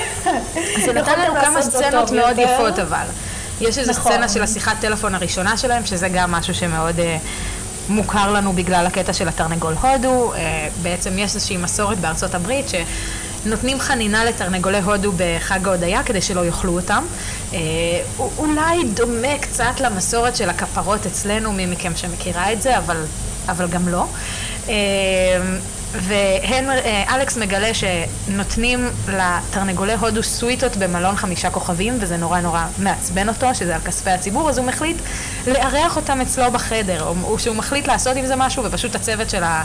[0.84, 3.04] זה נתן לנו כמה סצנות מאוד יפות אבל.
[3.60, 4.12] יש איזו נכון.
[4.12, 7.02] סצנה של השיחת טלפון הראשונה שלהם שזה גם משהו שמאוד uh,
[7.88, 10.32] מוכר לנו בגלל הקטע של התרנגול הודו.
[10.32, 10.36] Uh,
[10.82, 12.74] בעצם יש איזושהי מסורת בארצות הברית ש...
[13.44, 17.04] נותנים חנינה לתרנגולי הודו בחג ההודיה כדי שלא יאכלו אותם.
[17.52, 17.58] אה,
[18.38, 23.04] אולי דומה קצת למסורת של הכפרות אצלנו, מי מכם שמכירה את זה, אבל,
[23.48, 24.06] אבל גם לא.
[25.94, 26.00] אה,
[27.10, 33.74] ואלכס מגלה שנותנים לתרנגולי הודו סוויטות במלון חמישה כוכבים, וזה נורא נורא מעצבן אותו, שזה
[33.74, 34.96] על כספי הציבור, אז הוא מחליט
[35.46, 39.64] לארח אותם אצלו בחדר, או שהוא מחליט לעשות עם זה משהו, ופשוט הצוות של, ה,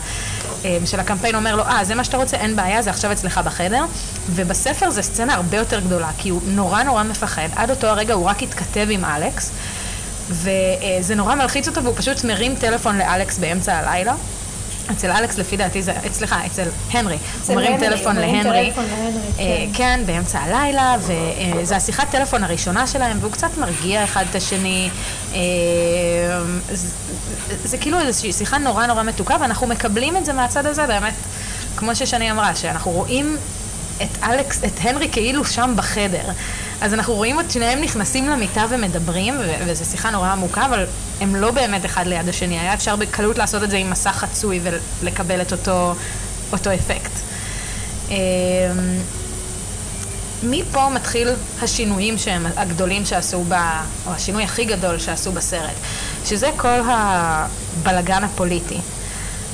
[0.66, 3.38] אה, של הקמפיין אומר לו, אה, זה מה שאתה רוצה, אין בעיה, זה עכשיו אצלך
[3.38, 3.86] בחדר.
[4.30, 8.26] ובספר זה סצנה הרבה יותר גדולה, כי הוא נורא נורא מפחד, עד אותו הרגע הוא
[8.26, 9.52] רק התכתב עם אלכס,
[10.30, 14.16] וזה נורא מלחיץ אותו, והוא פשוט מרים טלפון לאלכס באמצע הלילה.
[14.92, 17.18] אצל אלכס לפי דעתי זה, סליחה, אצל הנרי,
[17.48, 18.72] הוא מרים טלפון להנרי,
[19.40, 19.96] אה, כן.
[19.96, 24.90] כן, באמצע הלילה, וזו השיחת טלפון הראשונה שלהם, והוא קצת מרגיע אחד את השני,
[25.34, 25.40] אה,
[27.64, 31.14] זה כאילו איזושהי שיחה נורא נורא מתוקה, ואנחנו מקבלים את זה מהצד הזה באמת,
[31.78, 33.38] כמו ששני אמרה, שאנחנו רואים
[34.02, 36.30] את אלכס, את הנרי כאילו שם בחדר.
[36.82, 39.36] אז אנחנו רואים את שניהם נכנסים למיטה ומדברים,
[39.66, 40.86] וזו שיחה נורא עמוקה, אבל
[41.22, 42.60] הם לא באמת אחד ליד השני.
[42.60, 44.60] היה אפשר בקלות לעשות את זה עם מסך חצוי
[45.02, 45.96] ולקבל את אותו,
[46.52, 47.12] אותו אפקט.
[48.10, 48.16] אמ,
[50.44, 51.30] מפה מתחיל
[51.62, 53.54] השינויים שהם הגדולים שעשו ב...
[54.08, 55.76] או השינוי הכי גדול שעשו בסרט,
[56.26, 58.78] שזה כל הבלגן הפוליטי.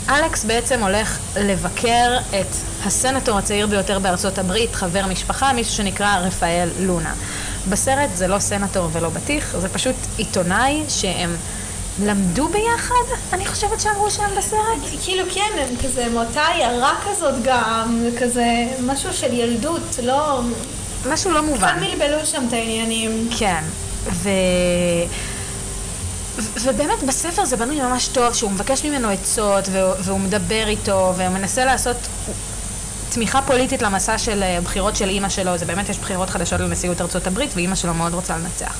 [0.09, 6.69] אלכס בעצם הולך לבקר את הסנטור הצעיר ביותר בארצות הברית, חבר משפחה, מישהו שנקרא רפאל
[6.79, 7.13] לונה.
[7.69, 11.35] בסרט זה לא סנטור ולא בטיח, זה פשוט עיתונאי שהם
[12.03, 15.01] למדו ביחד, אני חושבת שאמרו שהם בסרט.
[15.03, 18.45] כאילו כן, הם כזה מאותה עיירה כזאת גם, כזה
[18.85, 20.41] משהו של ילדות, לא...
[21.09, 21.77] משהו לא מובן.
[21.77, 23.29] קצת בלבלו שם את העניינים.
[23.39, 23.63] כן,
[24.09, 24.29] ו...
[26.37, 29.69] ובאמת בספר זה בנוי ממש טוב, שהוא מבקש ממנו עצות,
[30.01, 31.97] והוא מדבר איתו, והוא מנסה לעשות
[33.09, 37.01] תמיכה פוליטית למסע של אה, בחירות של אימא שלו, זה באמת יש בחירות חדשות לנשיאות
[37.01, 38.77] ארצות הברית, ואימא שלו מאוד רוצה לנצח.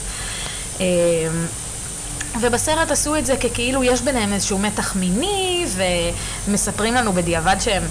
[0.79, 0.85] אמ,
[2.41, 5.65] ובסרט עשו את זה ככאילו יש ביניהם איזשהו מתח מיני,
[6.47, 7.83] ומספרים לנו בדיעבד שהם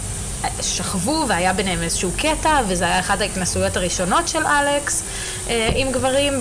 [0.60, 5.02] שכבו והיה ביניהם איזשהו קטע, וזה היה אחת ההתנסויות הראשונות של אלכס
[5.48, 6.40] אה, עם גברים,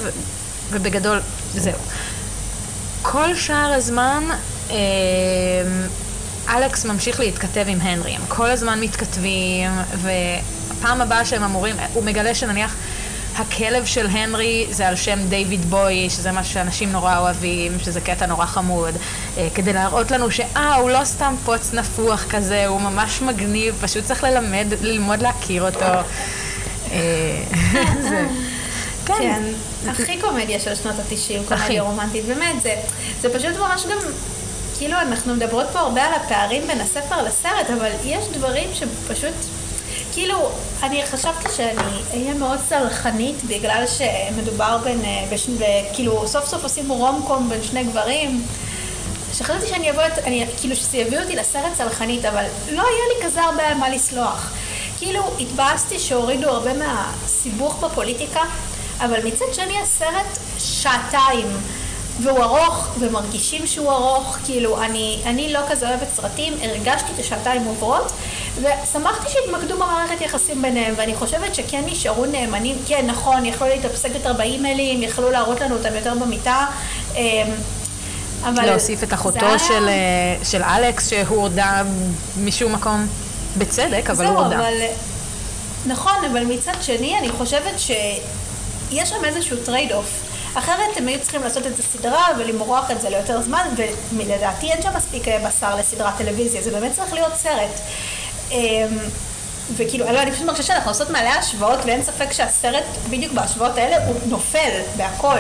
[0.71, 1.21] ובגדול
[1.55, 1.79] זהו.
[3.01, 4.23] כל שאר הזמן
[4.71, 4.75] אה,
[6.49, 12.35] אלכס ממשיך להתכתב עם הנרי, הם כל הזמן מתכתבים, והפעם הבאה שהם אמורים, הוא מגלה
[12.35, 12.75] שנניח
[13.35, 18.25] הכלב של הנרי זה על שם דיוויד בוי, שזה מה שאנשים נורא אוהבים, שזה קטע
[18.25, 18.93] נורא חמוד,
[19.37, 24.03] אה, כדי להראות לנו שאה, הוא לא סתם פוץ נפוח כזה, הוא ממש מגניב, פשוט
[24.03, 25.85] צריך ללמד, ללמוד להכיר אותו.
[26.91, 27.43] אה,
[28.09, 28.27] זה...
[29.17, 29.43] כן.
[29.85, 32.75] כן, הכי קומדיה של שנות התשעים, קומדיה רומנטית, באמת, זה,
[33.21, 33.97] זה פשוט ממש גם,
[34.77, 39.33] כאילו אנחנו מדברות פה הרבה על הפערים בין הספר לסרט, אבל יש דברים שפשוט,
[40.13, 40.49] כאילו,
[40.83, 41.81] אני חשבתי שאני
[42.13, 47.63] אהיה מאוד סלחנית בגלל שמדובר בין, אה, בשני, כאילו, סוף סוף עושים רום קום בין
[47.63, 48.43] שני גברים.
[49.33, 53.25] שחשבתי שאני אבוא, את, אני, כאילו שזה יביא אותי לסרט סלחנית, אבל לא היה לי
[53.25, 54.51] כזה הרבה על מה לסלוח.
[54.97, 58.41] כאילו, התבאסתי שהורידו הרבה מהסיבוך בפוליטיקה,
[59.01, 61.47] אבל מצד שני הסרט שעתיים,
[62.23, 67.63] והוא ארוך, ומרגישים שהוא ארוך, כאילו, אני, אני לא כזה אוהבת סרטים, הרגשתי את השעתיים
[67.63, 68.11] עוברות,
[68.55, 74.33] ושמחתי שהתמקדו במערכת יחסים ביניהם, ואני חושבת שכן נשארו נאמנים, כן, נכון, יכלו להתאפסק יותר
[74.33, 76.65] באימיילים, יכלו להראות לנו אותם יותר במיטה,
[77.15, 77.21] אמ,
[78.43, 78.65] אבל...
[78.65, 79.59] להוסיף את אחותו היה...
[79.59, 81.83] של, אה, של אלכס, שהוא הורדה
[82.37, 83.07] משום מקום,
[83.57, 84.55] בצדק, אבל הוא הורדה.
[84.55, 84.73] אבל...
[85.85, 87.91] נכון, אבל מצד שני, אני חושבת ש...
[88.91, 90.23] יש שם איזשהו trade off.
[90.53, 93.67] אחרת הם היו צריכים לעשות את זה סדרה ולמרוח את זה ליותר זמן,
[94.17, 97.79] ולדעתי אין שם מספיק אה, בשר לסדרת טלוויזיה, זה באמת צריך להיות סרט.
[98.51, 98.97] אמ,
[99.75, 104.05] וכאילו, לא, אני פשוט מרגישה שאנחנו עושות מלא השוואות, ואין ספק שהסרט, בדיוק בהשוואות האלה,
[104.05, 105.37] הוא נופל בהכל.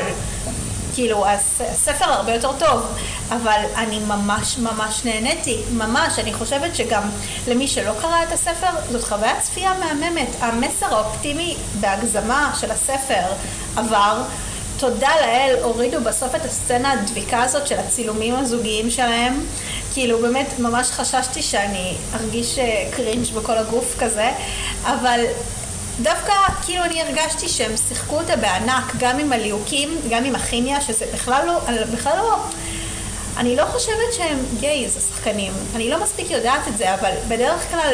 [0.99, 1.25] כאילו,
[1.71, 2.81] הספר הרבה יותר טוב,
[3.29, 6.19] אבל אני ממש ממש נהניתי, ממש.
[6.19, 7.03] אני חושבת שגם
[7.47, 10.27] למי שלא קרא את הספר, זאת חוויית צפייה מהממת.
[10.39, 13.21] המסר האופטימי בהגזמה של הספר
[13.75, 14.23] עבר.
[14.77, 19.45] תודה לאל, הורידו בסוף את הסצנה הדביקה הזאת של הצילומים הזוגיים שלהם.
[19.93, 22.59] כאילו, באמת, ממש חששתי שאני ארגיש
[22.91, 24.31] קרינג' אה, בכל הגוף כזה,
[24.83, 25.19] אבל
[26.01, 26.33] דווקא
[26.65, 31.45] כאילו אני הרגשתי שהם שיחקו אותה בענק, גם עם הליהוקים, גם עם הכימיה, שזה בכלל
[31.45, 31.59] לא,
[31.93, 32.37] בכלל לא,
[33.37, 35.53] אני לא חושבת שהם gays, השחקנים.
[35.75, 37.93] אני לא מספיק יודעת את זה, אבל בדרך כלל,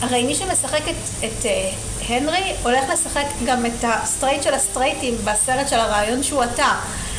[0.00, 5.68] הרי מי שמשחק את, את אה, הנרי, הולך לשחק גם את הסטרייט של הסטרייטים בסרט
[5.68, 6.74] של הרעיון שהוא אתה.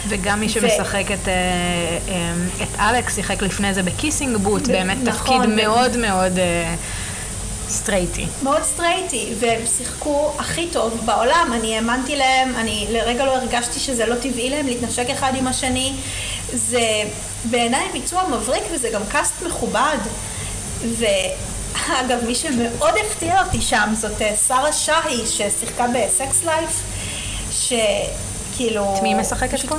[0.07, 1.13] וגם מי שמשחק ו...
[1.13, 6.37] את, אה, את אלכס שיחק לפני זה ב Kissing Booth, באמת נכון, תפקיד מאוד מאוד...
[6.37, 7.06] אה,
[7.69, 8.25] סטרייטי.
[8.43, 14.05] מאוד סטרייטי, והם שיחקו הכי טוב בעולם, אני האמנתי להם, אני לרגע לא הרגשתי שזה
[14.05, 15.93] לא טבעי להם להתנשק אחד עם השני.
[16.53, 17.03] זה
[17.45, 19.97] בעיניי ביצוע מבריק וזה גם cast מכובד.
[20.97, 26.83] ואגב, מי שמאוד הפתיע אותי שם זאת אה, שרה שהי, ששיחקה ב Sex Life,
[27.51, 28.95] שכאילו...
[28.97, 29.75] את מי משחקת פה?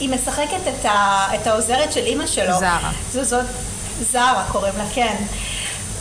[0.00, 1.26] היא משחקת את, ה...
[1.34, 2.58] את העוזרת של אימא שלו.
[2.58, 2.90] זרה.
[3.12, 3.46] זו זאת,
[4.00, 5.16] זרה קוראים לה, כן.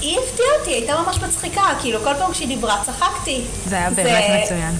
[0.01, 3.41] היא הפתיעה אותי, הייתה ממש מצחיקה, כאילו כל פעם כשהיא דיברה צחקתי.
[3.65, 4.55] זה היה באמת זה...
[4.55, 4.77] מצוין.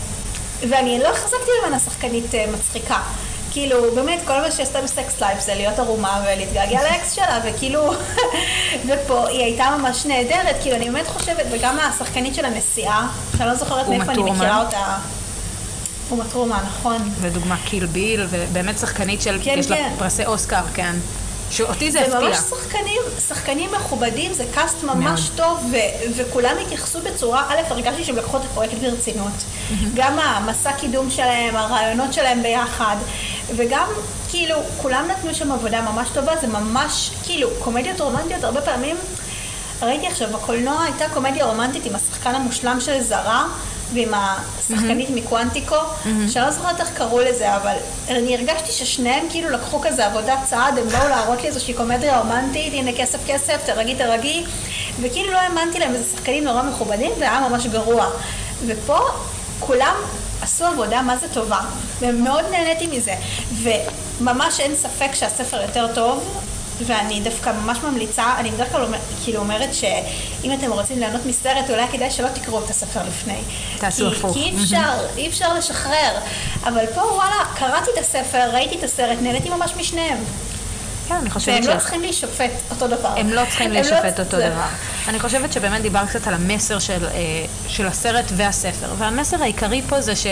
[0.69, 2.99] ואני לא החזקתי ממנה שחקנית uh, מצחיקה.
[3.51, 7.93] כאילו, באמת, כל מה שהיא עשתה בסקס לייף זה להיות ערומה ולהתגעגע לאקס שלה, וכאילו,
[8.87, 13.07] ופה היא הייתה ממש נהדרת, כאילו, אני באמת חושבת, וגם השחקנית של הנסיעה,
[13.37, 14.97] שאני לא זוכרת מאיפה אני מכירה אותה.
[16.11, 17.09] אומה טרומן, נכון.
[17.21, 19.73] ודוגמה קיל ביל, ובאמת שחקנית של, כן, יש כן.
[19.91, 20.95] לה פרסי אוסקר, כן.
[21.51, 22.19] שאותי זה הפתיע.
[22.19, 25.37] זה ממש שחקנים, שחקנים מכובדים, זה קאסט ממש מאוד.
[25.37, 29.31] טוב, ו- וכולם התייחסו בצורה, א', הרגשתי שהם לקחו את הפרויקט ברצינות.
[29.31, 29.73] Mm-hmm.
[29.95, 32.95] גם המסע קידום שלהם, הרעיונות שלהם ביחד,
[33.55, 33.87] וגם,
[34.29, 38.97] כאילו, כולם נתנו שם עבודה ממש טובה, זה ממש, כאילו, קומדיות רומנטיות, הרבה פעמים,
[39.81, 43.47] ראיתי עכשיו, בקולנוע הייתה קומדיה רומנטית עם השחקן המושלם של זרה,
[43.93, 45.13] ועם השחקנית mm-hmm.
[45.13, 46.07] מקוונטיקו, mm-hmm.
[46.29, 47.73] שאני לא זוכרת איך קראו לזה, אבל
[48.09, 52.73] אני הרגשתי ששניהם כאילו לקחו כזה עבודת צעד, הם באו להראות לי איזושהי קומדיה רומנטית,
[52.73, 54.43] הנה כסף כסף, תרגי תרגי,
[55.01, 58.07] וכאילו לא האמנתי להם, איזה שחקנים נורא מכובדים, והיה ממש גרוע.
[58.67, 58.99] ופה
[59.59, 59.95] כולם
[60.41, 61.59] עשו עבודה מה זה טובה,
[61.99, 63.13] ומאוד נהניתי מזה,
[63.61, 66.41] וממש אין ספק שהספר יותר טוב,
[66.85, 71.69] ואני דווקא ממש ממליצה, אני בדרך כלל אומר, כאילו אומרת שאם אתם רוצים ליהנות מסרט,
[71.69, 73.39] אולי כדאי שלא תקראו את הספר לפני.
[73.79, 74.33] תעשו הפוך.
[74.33, 76.17] כי אי אפשר, אי אפשר לשחרר.
[76.63, 80.17] אבל פה וואלה, קראתי את הספר, ראיתי את הסרט, נהניתי ממש משניהם.
[81.07, 81.67] כן, אני חושבת ש...
[81.67, 83.13] והם לא צריכים להישפט אותו דבר.
[83.17, 84.65] הם לא צריכים לא להישפט אותו דבר.
[85.07, 87.19] אני חושבת שבאמת דיברת קצת על המסר של, אה,
[87.67, 88.87] של הסרט והספר.
[88.97, 90.27] והמסר העיקרי פה זה ש...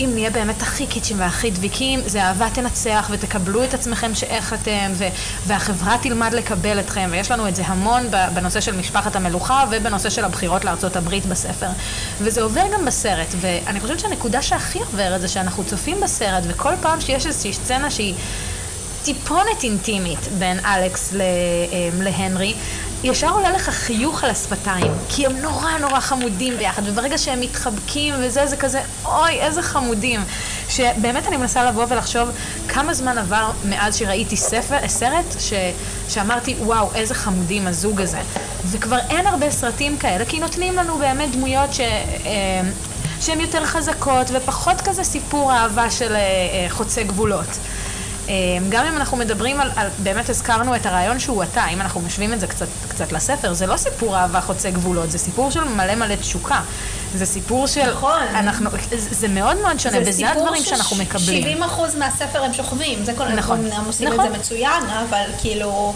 [0.00, 4.92] אם נהיה באמת הכי קיצ'ים והכי דביקים, זה אהבה תנצח ותקבלו את עצמכם שאיך אתם,
[4.94, 5.08] ו-
[5.46, 8.02] והחברה תלמד לקבל אתכם, ויש לנו את זה המון
[8.34, 11.68] בנושא של משפחת המלוכה ובנושא של הבחירות לארצות הברית בספר.
[12.20, 17.00] וזה עובר גם בסרט, ואני חושבת שהנקודה שהכי עוברת זה שאנחנו צופים בסרט, וכל פעם
[17.00, 18.14] שיש איזושהי סצנה שהיא...
[19.04, 21.20] טיפונת אינטימית בין אלכס אה,
[21.98, 22.54] להנרי,
[23.04, 28.14] ישר עולה לך חיוך על השפתיים, כי הם נורא נורא חמודים ביחד, וברגע שהם מתחבקים
[28.18, 30.20] וזה, זה כזה, אוי, איזה חמודים.
[30.68, 32.28] שבאמת אני מנסה לבוא ולחשוב
[32.68, 35.52] כמה זמן עבר מאז שראיתי ספר, סרט, ש,
[36.08, 38.20] שאמרתי, וואו, איזה חמודים הזוג הזה.
[38.66, 41.80] וכבר אין הרבה סרטים כאלה, כי נותנים לנו באמת דמויות ש...
[41.80, 42.60] אה,
[43.20, 47.58] שהן יותר חזקות ופחות כזה סיפור אהבה של אה, אה, חוצה גבולות.
[48.28, 48.34] אה,
[48.68, 52.32] גם אם אנחנו מדברים על, על, באמת הזכרנו את הרעיון שהוא אתה, אם אנחנו משווים
[52.32, 55.94] את זה קצת, קצת לספר, זה לא סיפור אהבה חוצה גבולות, זה סיפור של מלא
[55.94, 56.60] מלא תשוקה.
[57.14, 57.90] זה סיפור של...
[57.90, 58.20] נכון.
[58.34, 61.62] אנחנו, זה, זה מאוד מאוד שונה, וזה הדברים שאנחנו מקבלים.
[61.62, 61.66] 70%
[61.98, 63.72] מהספר הם שוכבים, זה כל נכון.
[63.72, 64.26] הם עושים נכון.
[64.26, 65.94] את זה מצוין, אבל כאילו...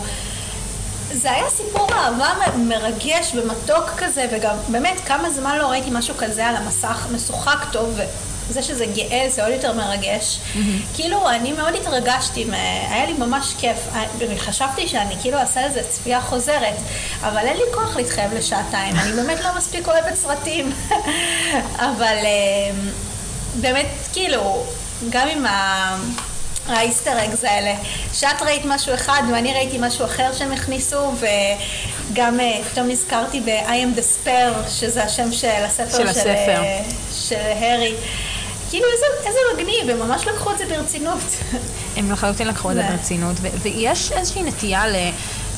[1.14, 6.47] זה היה סיפור אהבה מרגש ומתוק כזה, וגם באמת כמה זמן לא ראיתי משהו כזה
[6.47, 7.99] על המסך, משוחק טוב,
[8.48, 10.38] וזה שזה גאה זה עוד יותר מרגש.
[10.94, 12.46] כאילו, אני מאוד התרגשתי,
[12.90, 13.76] היה לי ממש כיף.
[13.94, 16.74] אני- חשבתי שאני כאילו אעשה לזה צפייה חוזרת,
[17.20, 20.72] אבל אין לי כוח להתחייב לשעתיים, אני באמת לא מספיק אוהבת סרטים.
[21.90, 22.70] אבל אה,
[23.61, 24.62] באמת, כאילו,
[25.11, 25.96] גם עם ה...
[26.68, 27.74] האיסטר אגס האלה,
[28.14, 31.12] שאת ראית משהו אחד ואני ראיתי משהו אחר שהם הכניסו
[32.11, 36.62] וגם אה, פתאום נזכרתי ב-I am the spare שזה השם של הספר של הספר.
[36.62, 36.81] אה,
[37.12, 37.94] של הרי
[38.72, 41.18] כאילו איזה, איזה מגניב, הם ממש לקחו את זה ברצינות
[41.96, 42.82] הם לחלוטין לקחו את זה.
[42.82, 44.96] ברצינות, ויש איזושהי נטייה ל...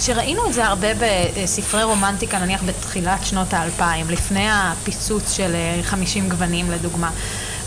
[0.00, 6.28] שראינו את זה הרבה בספרי רומנטיקה, נניח בתחילת שנות האלפיים, לפני הפיצוץ של אה, 50
[6.28, 7.10] גוונים לדוגמה.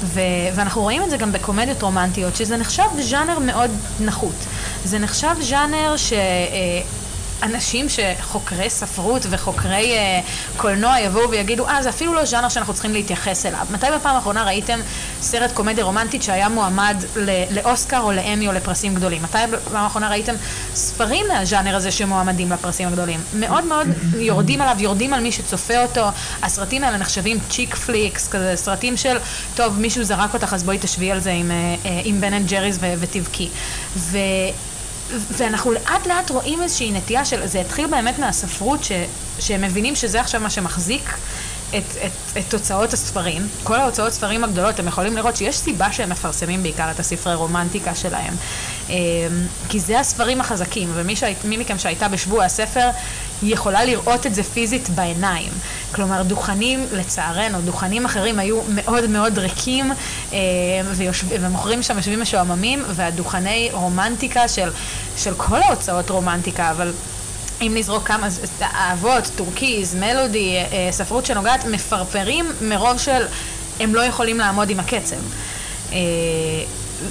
[0.04, 0.22] ו-
[0.56, 4.46] ואנחנו רואים את זה גם בקומדיות רומנטיות, שזה נחשב ז'אנר מאוד נחות.
[4.86, 6.14] זה נחשב ז'אנר ש...
[7.44, 10.20] אנשים שחוקרי ספרות וחוקרי אה,
[10.58, 13.68] קולנוע יבואו ויגידו, אה, זה אפילו לא ז'אנר שאנחנו צריכים להתייחס אליו.
[13.72, 14.80] מתי בפעם האחרונה ראיתם
[15.22, 16.96] סרט קומדיה רומנטית שהיה מועמד
[17.52, 19.24] לאוסקר או לאמי או לפרסים גדולים?
[19.24, 20.34] מתי בפעם האחרונה ראיתם
[20.76, 23.20] ספרים מהז'אנר הזה שמועמדים לפרסים הגדולים?
[23.34, 26.08] מאוד מאוד יורדים עליו, יורדים על מי שצופה אותו.
[26.44, 29.18] הסרטים האלה נחשבים chick flicks, כזה סרטים של,
[29.56, 32.48] טוב, מישהו זרק אותך, אז בואי תשבי על זה עם, אה, אה, עם Ben and
[32.48, 33.50] Jerry's ו- ותבכי.
[35.12, 38.92] ואנחנו לאט לאט רואים איזושהי נטייה של, זה התחיל באמת מהספרות, ש,
[39.40, 41.18] שהם מבינים שזה עכשיו מה שמחזיק
[41.70, 43.48] את, את, את הוצאות הספרים.
[43.64, 47.96] כל ההוצאות ספרים הגדולות, הם יכולים לראות שיש סיבה שהם מפרסמים בעיקר את הספרי רומנטיקה
[47.96, 48.34] שלהם.
[48.90, 48.96] אמ,
[49.70, 52.90] כי זה הספרים החזקים, ומי מי מכם שהייתה בשבוע הספר,
[53.44, 55.52] יכולה לראות את זה פיזית בעיניים.
[55.92, 59.92] כלומר, דוכנים, לצערנו, דוכנים אחרים היו מאוד מאוד ריקים,
[60.34, 60.38] אה,
[60.96, 64.70] ויושב, ומוכרים שם יושבים משועממים, והדוכני רומנטיקה של,
[65.18, 66.94] של כל ההוצאות רומנטיקה, אבל
[67.62, 68.28] אם נזרוק כמה,
[68.62, 73.26] אהבות, טורקיז, מלודי, אה, ספרות שנוגעת, מפרפרים מרוב של
[73.80, 75.16] הם לא יכולים לעמוד עם הקצב.
[75.92, 75.98] אה,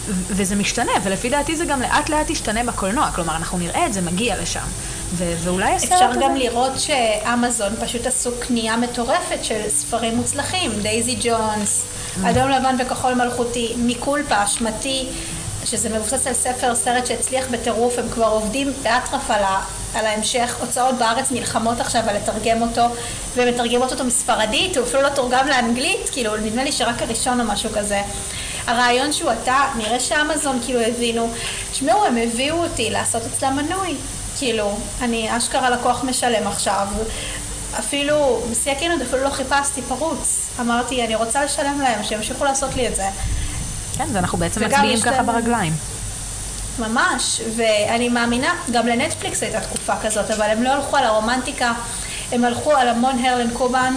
[0.09, 4.01] וזה משתנה, ולפי דעתי זה גם לאט לאט ישתנה בקולנוע, כלומר אנחנו נראה את זה
[4.01, 4.67] מגיע לשם.
[5.13, 6.21] ו- ואולי הסרט אפשר הזה...
[6.21, 11.85] גם לראות שאמזון פשוט עשו קנייה מטורפת של ספרים מוצלחים, דייזי ג'ונס,
[12.17, 12.31] Mm.
[12.31, 15.07] אדום לבן וכחול מלכותי, מקולפה, אשמתי,
[15.65, 19.63] שזה מבוסס על ספר, סרט שהצליח בטירוף, הם כבר עובדים באטרף על, ה,
[19.95, 22.83] על ההמשך, הוצאות בארץ נלחמות עכשיו על לתרגם אותו,
[23.37, 27.47] והן מתרגמות אותו מספרדית, הוא אפילו לא תורגם לאנגלית, כאילו נדמה לי שרק הראשון או
[27.47, 28.03] משהו כזה.
[28.67, 31.31] הרעיון שהוא אתה, נראה שאמזון כאילו הבינו,
[31.73, 33.95] תשמעו, הם הביאו אותי לעשות אצלם מנוי.
[34.39, 36.87] כאילו, אני אשכרה לקוח משלם עכשיו.
[37.79, 40.47] אפילו, בשיא הכנות אפילו לא חיפשתי פרוץ.
[40.61, 43.09] אמרתי, אני רוצה לשלם להם, שימשיכו לעשות לי את זה.
[43.97, 45.73] כן, ואנחנו בעצם מצביעים ככה להם- ברגליים.
[46.79, 51.73] ממש, ואני מאמינה, גם לנטפליקס הייתה תקופה כזאת, אבל הם לא הלכו על הרומנטיקה,
[52.33, 53.95] הם הלכו על המון הרלן קובן,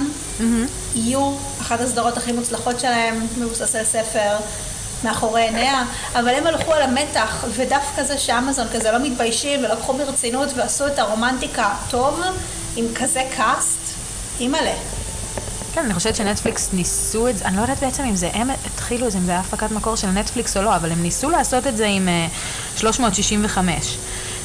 [0.96, 4.36] יו, אחת הסדרות הכי מוצלחות שלהם, מבוסס על ספר
[5.04, 5.84] מאחורי עיניה,
[6.16, 11.00] אבל הם הלכו על המתח, ודווקא זה שאמזון כזה לא מתביישים ולקחו ברצינות ועשו את
[11.00, 12.22] הרומנטיקה טוב,
[12.76, 13.80] עם כזה קאסט,
[14.40, 14.74] אימא'לה.
[15.74, 19.08] כן, אני חושבת שנטפליקס ניסו את זה, אני לא יודעת בעצם אם זה הם התחילו
[19.08, 21.68] את זה, אם זה היה הפקת מקור של נטפליקס או לא, אבל הם ניסו לעשות
[21.68, 22.28] את זה עם אה,
[22.78, 23.98] 365.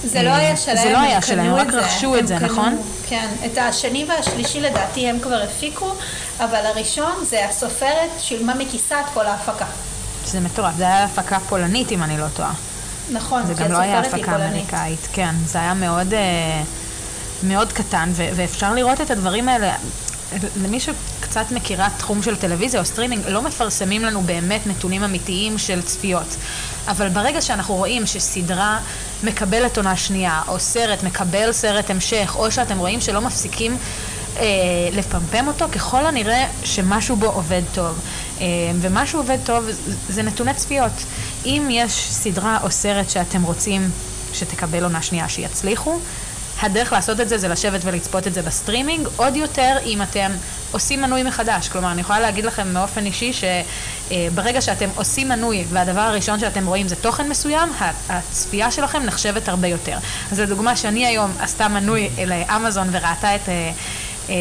[0.05, 1.75] זה לא היה שלהם, זה לא היה הם שלהם, קנו רק.
[1.85, 2.83] רכשו את הם זה, נכון?
[3.07, 3.29] כן.
[3.47, 5.95] את השני והשלישי לדעתי הם כבר הפיקו,
[6.39, 9.67] אבל הראשון זה הסופרת שילמה מכיסה את כל ההפקה.
[10.27, 12.53] שזה מטורף, זה היה הפקה פולנית אם אני לא טועה.
[13.11, 14.37] נכון, זה גם לא היה הפקה.
[14.37, 16.63] אמריקאית, כן, זה היה מאוד, אה,
[17.43, 19.75] מאוד קטן, ו- ואפשר לראות את הדברים האלה.
[20.63, 25.83] למי שקצת מכירה תחום של טלוויזיה או סטרימינג, לא מפרסמים לנו באמת נתונים אמיתיים של
[25.83, 26.37] צפיות.
[26.89, 28.79] אבל ברגע שאנחנו רואים שסדרה
[29.25, 33.77] מקבלת עונה שנייה, או סרט מקבל סרט המשך, או שאתם רואים שלא מפסיקים
[34.37, 34.45] אה,
[34.93, 37.99] לפמפם אותו, ככל הנראה שמשהו בו עובד טוב.
[38.45, 38.49] אה,
[38.81, 39.65] ומשהו עובד טוב
[40.09, 40.93] זה נתוני צפיות.
[41.47, 43.91] אם יש סדרה או סרט שאתם רוצים
[44.33, 45.99] שתקבל עונה שנייה שיצליחו.
[46.63, 50.31] הדרך לעשות את זה זה לשבת ולצפות את זה בסטרימינג, עוד יותר אם אתם
[50.73, 51.69] עושים מנוי מחדש.
[51.69, 56.89] כלומר, אני יכולה להגיד לכם באופן אישי שברגע שאתם עושים מנוי והדבר הראשון שאתם רואים
[56.89, 57.69] זה תוכן מסוים,
[58.09, 59.99] הצפייה שלכם נחשבת הרבה יותר.
[60.33, 63.49] אז לדוגמה, שאני היום עשתה מנוי לאמזון וראתה את...
[64.31, 64.35] אה,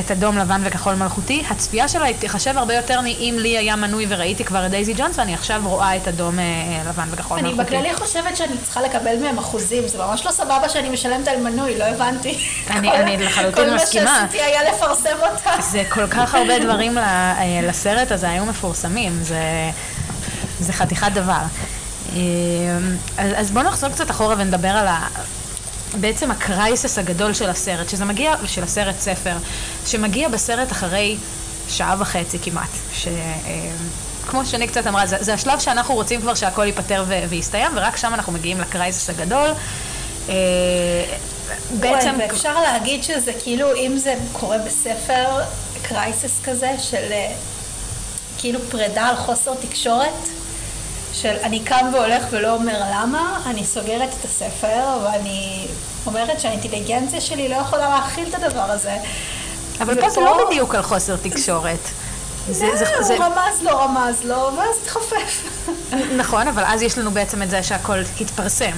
[0.00, 4.44] את אדום, לבן וכחול מלכותי, הצפייה שלה תחשב הרבה יותר מאם לי היה מנוי וראיתי
[4.44, 6.44] כבר את דייזי ג'ונס ואני עכשיו רואה את אדום, אה,
[6.88, 7.66] לבן וכחול אני מלכותי.
[7.76, 11.78] בכללי חושבת שאני צריכה לקבל מהם אחוזים, זה ממש לא סבבה שאני משלמת על מנוי,
[11.78, 12.38] לא הבנתי.
[12.70, 14.04] אני- כל- אני לחלוטין מסכימה.
[14.04, 15.50] כל מה שעשיתי היה לפרסם אותה.
[15.62, 19.40] זה כל כך הרבה דברים אה, לסרט הזה היו מפורסמים, זה,
[20.60, 21.40] זה חתיכת דבר.
[23.18, 25.06] אז, אז בואו נחזור קצת אחורה ונדבר על ה...
[26.00, 29.36] בעצם הקרייסס הגדול של הסרט, שזה מגיע, של הסרט ספר,
[29.86, 31.16] שמגיע בסרט אחרי
[31.68, 33.08] שעה וחצי כמעט, ש...
[33.08, 33.70] אה,
[34.26, 37.96] כמו שאני קצת אמרה, זה, זה השלב שאנחנו רוצים כבר שהכל ייפתר ו- ויסתיים, ורק
[37.96, 39.48] שם אנחנו מגיעים לקרייסס הגדול.
[40.28, 40.34] אה,
[41.80, 42.14] בעצם...
[42.18, 45.26] ואפשר להגיד שזה כאילו, אם זה קורה בספר,
[45.82, 47.32] קרייסס כזה של אה,
[48.38, 50.28] כאילו פרידה על חוסר תקשורת,
[51.12, 55.66] של אני קם והולך ולא אומר למה, אני סוגרת את הספר ואני
[56.06, 58.96] אומרת שהאינטליגנציה שלי לא יכולה להכיל את הדבר הזה.
[59.80, 61.88] אבל פה זה לא בדיוק על חוסר תקשורת.
[62.50, 63.14] זה, זה, זה, זה...
[63.14, 65.48] הוא רמז לו, רמז לו, ואז התחפף.
[66.16, 68.72] נכון, אבל אז יש לנו בעצם את זה שהכל התפרסם.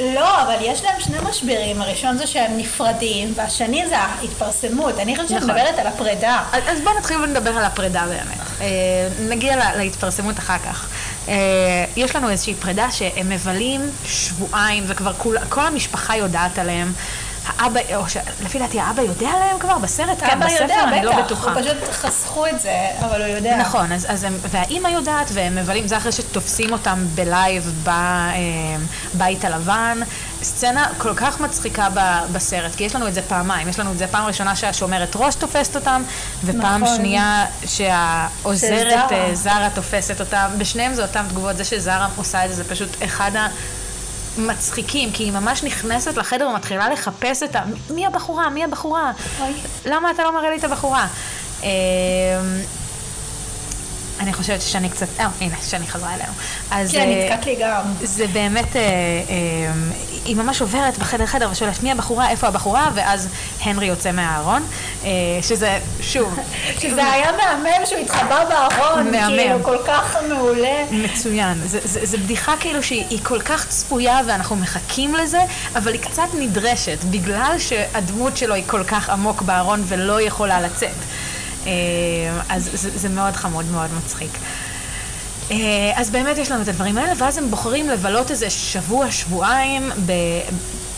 [0.00, 4.98] לא, אבל יש להם שני משברים, הראשון זה שהם נפרדים, והשני זה ההתפרסמות.
[4.98, 5.50] אני חושבת שאני נכון.
[5.50, 6.42] מדברת על הפרידה.
[6.66, 8.38] אז, בואו נתחיל ונדבר על הפרידה באמת.
[8.60, 8.66] אה,
[9.28, 10.88] נגיע לה, להתפרסמות אחר כך.
[11.28, 11.34] אה,
[11.96, 15.12] יש לנו איזושהי פרידה שהם מבלים שבועיים, וכבר
[15.48, 16.92] כל המשפחה יודעת עליהם.
[17.46, 18.16] האבא, או ש...
[18.44, 20.20] לפי דעתי האבא יודע עליהם כבר בסרט?
[20.20, 21.52] כן, בספר יודע, אני לא בטח, בטוחה.
[21.52, 23.56] הוא פשוט חסכו את זה, אבל הוא יודע.
[23.56, 27.84] נכון, אז, אז הם, והאימא יודעת, והם מבלים, זה אחרי שתופסים אותם בלייב
[29.14, 29.98] בבית הלבן.
[30.42, 32.00] סצנה כל כך מצחיקה ב,
[32.32, 33.68] בסרט, כי יש לנו את זה פעמיים.
[33.68, 36.02] יש לנו את זה פעם ראשונה שהשומרת ראש תופסת אותם,
[36.44, 36.96] ופעם נכון.
[36.96, 39.12] שנייה שהעוזרת.
[39.12, 40.50] אה, זרה תופסת אותם.
[40.58, 41.56] בשניהם זה אותן תגובות.
[41.56, 43.48] זה שזרה עושה את זה, זה פשוט אחד ה...
[44.38, 47.62] מצחיקים, כי היא ממש נכנסת לחדר ומתחילה לחפש את ה...
[47.90, 48.50] מי הבחורה?
[48.50, 49.12] מי הבחורה?
[49.40, 49.52] אוי.
[49.84, 51.06] למה אתה לא מראה לי את הבחורה?
[51.62, 51.68] אמ,
[54.20, 55.06] אני חושבת ששני קצת...
[55.20, 56.32] אה, הנה, שני חזרה אלינו.
[56.70, 56.92] אז...
[56.92, 57.82] כן, אה, נתקעת לי גם.
[58.02, 59.72] זה באמת, אה, אה,
[60.24, 63.28] היא ממש עוברת בחדר חדר ושואלת מי הבחורה, איפה הבחורה, ואז
[63.60, 64.62] הנרי יוצא מהארון,
[65.04, 65.10] אה,
[65.42, 66.38] שזה, שוב,
[66.80, 69.36] שזה היה מהמם שהוא התחבא בארון, מהמם.
[69.36, 70.84] כאילו, כל כך מעולה.
[70.90, 71.60] מצוין.
[71.86, 75.40] זה בדיחה כאילו שהיא היא כל כך צפויה ואנחנו מחכים לזה,
[75.76, 80.90] אבל היא קצת נדרשת, בגלל שהדמות שלו היא כל כך עמוק בארון ולא יכולה לצאת.
[81.66, 81.72] אה,
[82.48, 84.30] אז זה, זה מאוד חמוד, מאוד מצחיק.
[85.52, 89.90] אה, אז באמת יש לנו את הדברים האלה, ואז הם בוחרים לבלות איזה שבוע, שבועיים
[90.06, 90.12] ב,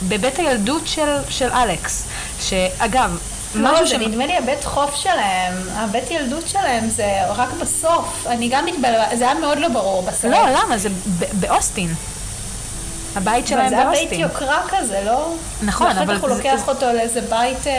[0.08, 2.04] בבית הילדות של, של אלכס.
[2.40, 3.18] שאגב,
[3.54, 8.26] לא, משהו זה נדמה לי הבית חוף שלהם, הבית ילדות שלהם זה רק בסוף.
[8.26, 10.30] אני גם מתבלבלת, זה היה מאוד לא ברור בסרט.
[10.32, 10.78] לא, למה?
[10.78, 10.88] זה
[11.32, 11.94] באוסטין.
[13.16, 14.12] הבית שלהם אבל זה היה בית.
[14.12, 15.35] יוקרה כזה, לא?
[15.62, 17.72] נכון, ואחר אבל כך הוא זה- לוקח אותו לאיזה בית, אה,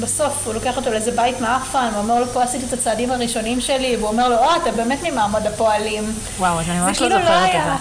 [0.00, 3.60] בסוף הוא לוקח אותו לאיזה בית מעפן, הוא אומר לו, פה עשיתי את הצעדים הראשונים
[3.60, 6.14] שלי, והוא אומר לו, אה, אתה באמת ממעמד הפועלים.
[6.38, 7.60] וואו, אז אני ממש לא כאילו לא זוכרת את.
[7.66, 7.72] זה.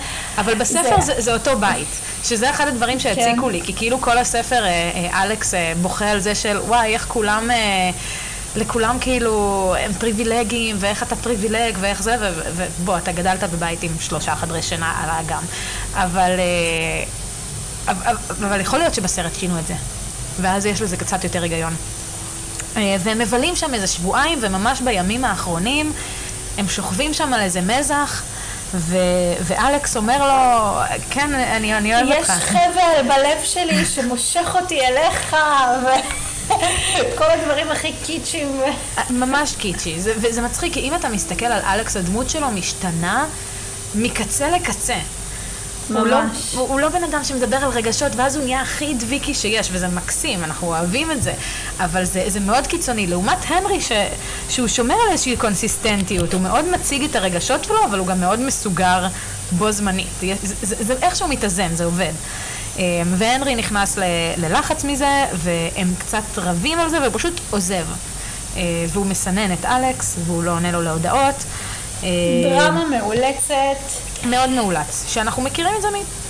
[0.42, 1.88] אבל בספר זה- זה, זה אותו בית,
[2.24, 3.52] שזה אחד הדברים שהציקו כן.
[3.52, 4.70] לי, כי כאילו כל הספר, אה,
[5.14, 7.50] אה, אלכס בוכה על זה של, וואי, איך כולם...
[8.56, 13.84] לכולם כאילו הם פריבילגיים, ואיך אתה פריבילג, ואיך זה, ו- ו- ובוא, אתה גדלת בבית
[13.84, 15.44] עם שלושה חדרי שינה על האגם.
[15.94, 17.04] אבל, אה,
[17.92, 18.16] אבל,
[18.48, 19.74] אבל יכול להיות שבסרט שינו את זה,
[20.42, 21.76] ואז יש לזה קצת יותר היגיון.
[22.78, 25.94] אה, והם מבלים שם איזה שבועיים, וממש בימים האחרונים
[26.58, 28.24] הם שוכבים שם על איזה מזח,
[28.74, 28.98] ו-
[29.42, 32.32] ואלכס אומר לו, כן, אני, אני אוהב יש אותך.
[32.32, 35.36] חבל בלב שלי שמושך אותי אליך,
[37.14, 38.62] וכל הדברים הכי קיצ'ים.
[39.10, 43.26] ממש קיצ'י, זה, וזה מצחיק, כי אם אתה מסתכל על אלכס, הדמות שלו משתנה
[43.96, 44.98] מקצה לקצה.
[45.90, 46.54] הוא לא, ממש.
[46.54, 49.88] הוא, הוא לא בן אדם שמדבר על רגשות, ואז הוא נהיה הכי דביקי שיש, וזה
[49.88, 51.34] מקסים, אנחנו אוהבים את זה,
[51.80, 53.08] אבל זה, זה מאוד קיצוני.
[53.08, 53.92] לעומת הנרי, ש,
[54.50, 58.40] שהוא שומר על איזושהי קונסיסטנטיות, הוא מאוד מציג את הרגשות שלו, אבל הוא גם מאוד
[58.40, 59.08] מסוגר
[59.52, 60.08] בו זמנית.
[60.20, 62.14] זה, זה, זה, זה איכשהו מתאזן, זה עובד.
[62.78, 62.84] אמ,
[63.18, 63.98] והנרי נכנס
[64.38, 67.86] ללחץ מזה, והם קצת רבים על זה, והוא פשוט עוזב.
[68.58, 71.36] אה, והוא מסנן את אלכס, והוא לא עונה לו להודעות.
[72.04, 72.10] אה,
[72.44, 73.54] דרמה מאולצת.
[74.26, 75.88] מאוד מאולץ, שאנחנו מכירים את זה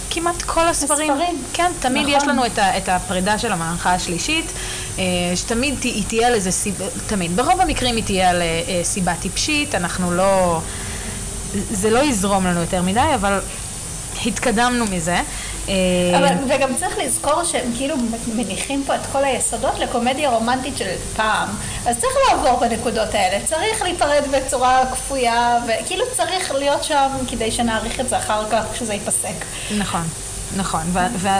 [0.09, 1.11] מכמעט כל הספרים.
[1.11, 1.43] הספרים.
[1.53, 2.21] כן, תמיד נכון.
[2.21, 4.45] יש לנו את, ה, את הפרידה של המערכה השלישית,
[4.99, 5.03] אה,
[5.35, 8.41] שתמיד היא תהיה על איזה סיבה, תמיד, ברוב המקרים היא תהיה על
[8.83, 10.59] סיבה טיפשית, אנחנו לא,
[11.71, 13.39] זה לא יזרום לנו יותר מדי, אבל
[14.25, 15.21] התקדמנו מזה.
[16.17, 17.95] אבל, וגם צריך לזכור שהם כאילו
[18.35, 20.85] מניחים פה את כל היסודות לקומדיה רומנטית של
[21.15, 21.49] פעם.
[21.85, 27.99] אז צריך לעבור בנקודות האלה, צריך להיפרד בצורה כפויה, וכאילו צריך להיות שם כדי שנעריך
[27.99, 29.45] את זה אחר כך כשזה ייפסק.
[29.77, 30.03] נכון,
[30.55, 30.81] נכון,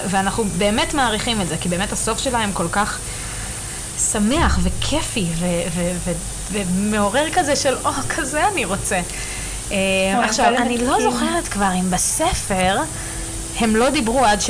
[0.10, 3.00] ואנחנו באמת מעריכים את זה, כי באמת הסוף שלהם כל כך
[4.12, 5.26] שמח וכיפי
[6.52, 9.02] ומעורר כזה של, או, כזה אני רוצה.
[9.72, 9.78] אה,
[10.24, 12.78] עכשיו, אני לא זוכרת כבר אם בספר
[13.60, 14.50] הם לא דיברו עד ש...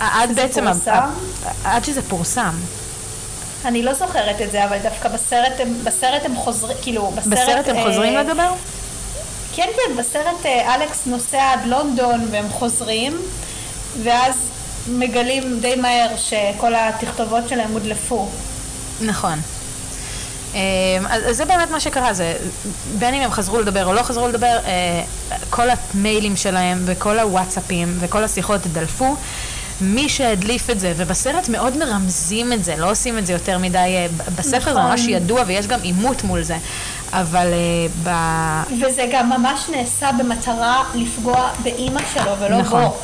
[0.00, 0.64] עד בעצם...
[0.64, 1.08] פורסם?
[1.64, 2.54] עד שזה פורסם.
[3.64, 7.32] אני לא זוכרת את זה, אבל דווקא בסרט הם, בסרט הם חוזרים, כאילו, בסרט...
[7.32, 8.52] בסרט הם חוזרים לדבר?
[9.54, 13.16] כן, כן, בסרט אה, אלכס נוסע עד לונדון והם חוזרים,
[14.02, 14.34] ואז
[14.88, 18.28] מגלים די מהר שכל התכתובות שלהם הודלפו.
[19.00, 19.40] נכון.
[20.54, 22.36] אמ, אז זה באמת מה שקרה, זה
[22.98, 25.02] בין אם הם חזרו לדבר או לא חזרו לדבר, אה,
[25.50, 29.16] כל המיילים שלהם וכל הוואטסאפים וכל השיחות דלפו.
[29.80, 33.78] מי שהדליף את זה, ובסרט מאוד מרמזים את זה, לא עושים את זה יותר מדי,
[33.78, 34.74] אה, בספר נכון.
[34.74, 36.56] זה ממש ידוע ויש גם עימות מול זה,
[37.12, 38.10] אבל uh, ב...
[38.82, 42.82] וזה גם ממש נעשה במטרה לפגוע באימא שלו ולא נכון.
[42.82, 42.96] בו.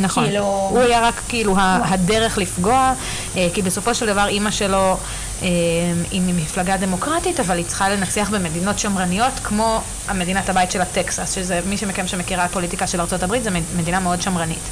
[0.00, 0.24] נכון.
[0.24, 0.68] כאילו...
[0.70, 2.92] הוא היה רק כאילו הדרך לפגוע,
[3.34, 4.96] כי בסופו של דבר אימא שלו
[6.10, 11.60] היא ממפלגה דמוקרטית, אבל היא צריכה לנצח במדינות שמרניות, כמו המדינת הבית שלה טקסס, שזה
[11.66, 14.68] מי שמכם שמכירה פוליטיקה של ארה"ב, זו מדינה מאוד שמרנית.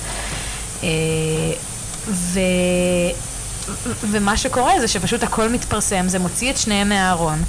[0.83, 0.89] אה,
[2.09, 2.41] ו...
[4.11, 7.43] ומה שקורה זה שפשוט הכל מתפרסם, זה מוציא את שניהם מהארון.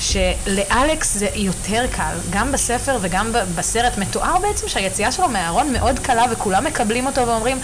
[0.00, 6.24] שלאלכס זה יותר קל, גם בספר וגם בסרט מתואר בעצם שהיציאה שלו מהארון מאוד קלה
[6.30, 7.58] וכולם מקבלים אותו ואומרים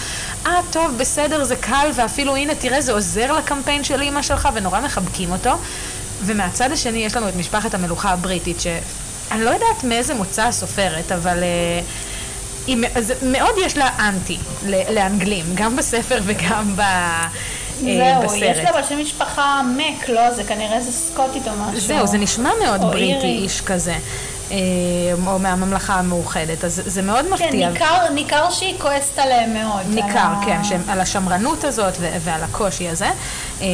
[0.46, 4.48] אה ah, טוב בסדר זה קל ואפילו הנה תראה זה עוזר לקמפיין של אימא שלך
[4.54, 5.50] ונורא מחבקים אותו.
[6.24, 11.38] ומהצד השני יש לנו את משפחת המלוכה הבריטית שאני לא יודעת מאיזה מוצא הסופרת אבל
[11.38, 11.84] uh,
[12.66, 12.76] היא,
[13.22, 16.82] מאוד יש לה אנטי לאנגלים גם בספר וגם ב...
[17.86, 20.30] אה, זהו, יש לה בשם משפחה מק, לא?
[20.34, 21.80] זה כנראה זה סקוטית או משהו.
[21.80, 23.94] זהו, זה נשמע מאוד בריטי איש כזה.
[24.50, 24.56] אה,
[25.26, 27.48] או מהממלכה המאוחדת, אז זה מאוד כן, מפתיע.
[27.50, 29.82] כן, ניכר, ניכר שהיא כועסת עליהם מאוד.
[29.88, 33.10] ניכר, על כן, שהם, על השמרנות הזאת ועל הקושי הזה,
[33.60, 33.66] אה,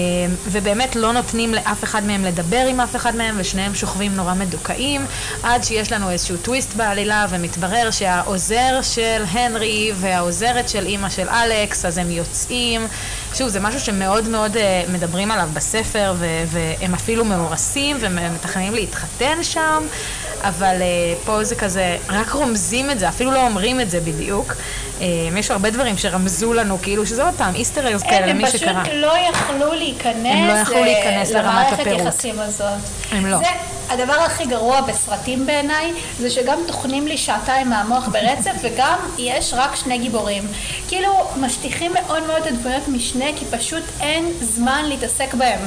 [0.47, 5.07] ובאמת לא נותנים לאף אחד מהם לדבר עם אף אחד מהם, ושניהם שוכבים נורא מדוכאים,
[5.43, 11.85] עד שיש לנו איזשהו טוויסט בעלילה, ומתברר שהעוזר של הנרי והעוזרת של אימא של אלכס,
[11.85, 12.87] אז הם יוצאים.
[13.35, 16.15] שוב, זה משהו שמאוד מאוד אה, מדברים עליו בספר,
[16.47, 19.83] והם אפילו מאורסים, ומתכננים להתחתן שם.
[20.43, 24.55] אבל uh, פה זה כזה, רק רומזים את זה, אפילו לא אומרים את זה בדיוק.
[25.03, 28.71] Uh, יש הרבה דברים שרמזו לנו, כאילו שזה עוד פעם איסטר אגס כאלה למי שקרא.
[28.71, 32.01] הם פשוט לא יכלו להיכנס, הם לא יכלו להיכנס לרמת הפירוט.
[32.01, 32.67] יחסים הזאת.
[33.13, 33.39] הם לא.
[33.39, 33.45] זה
[33.89, 39.77] הדבר הכי גרוע בסרטים בעיניי, זה שגם טוחנים לי שעתיים מהמוח ברצף, וגם יש רק
[39.77, 40.43] שני גיבורים.
[40.89, 45.61] כאילו, משטיחים מאוד מאוד את הדמויות משנה, כי פשוט אין זמן להתעסק בהם.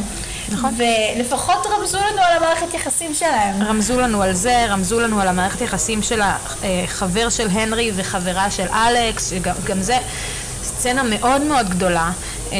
[0.50, 0.76] נכון.
[0.78, 3.64] ולפחות רמזו לנו על המערכת יחסים שלהם.
[3.64, 8.68] רמזו לנו על זה, רמזו לנו על המערכת יחסים של החבר של הנרי וחברה של
[8.68, 9.98] אלכס, שגם זה
[10.64, 12.12] סצנה מאוד מאוד גדולה.
[12.52, 12.58] אה,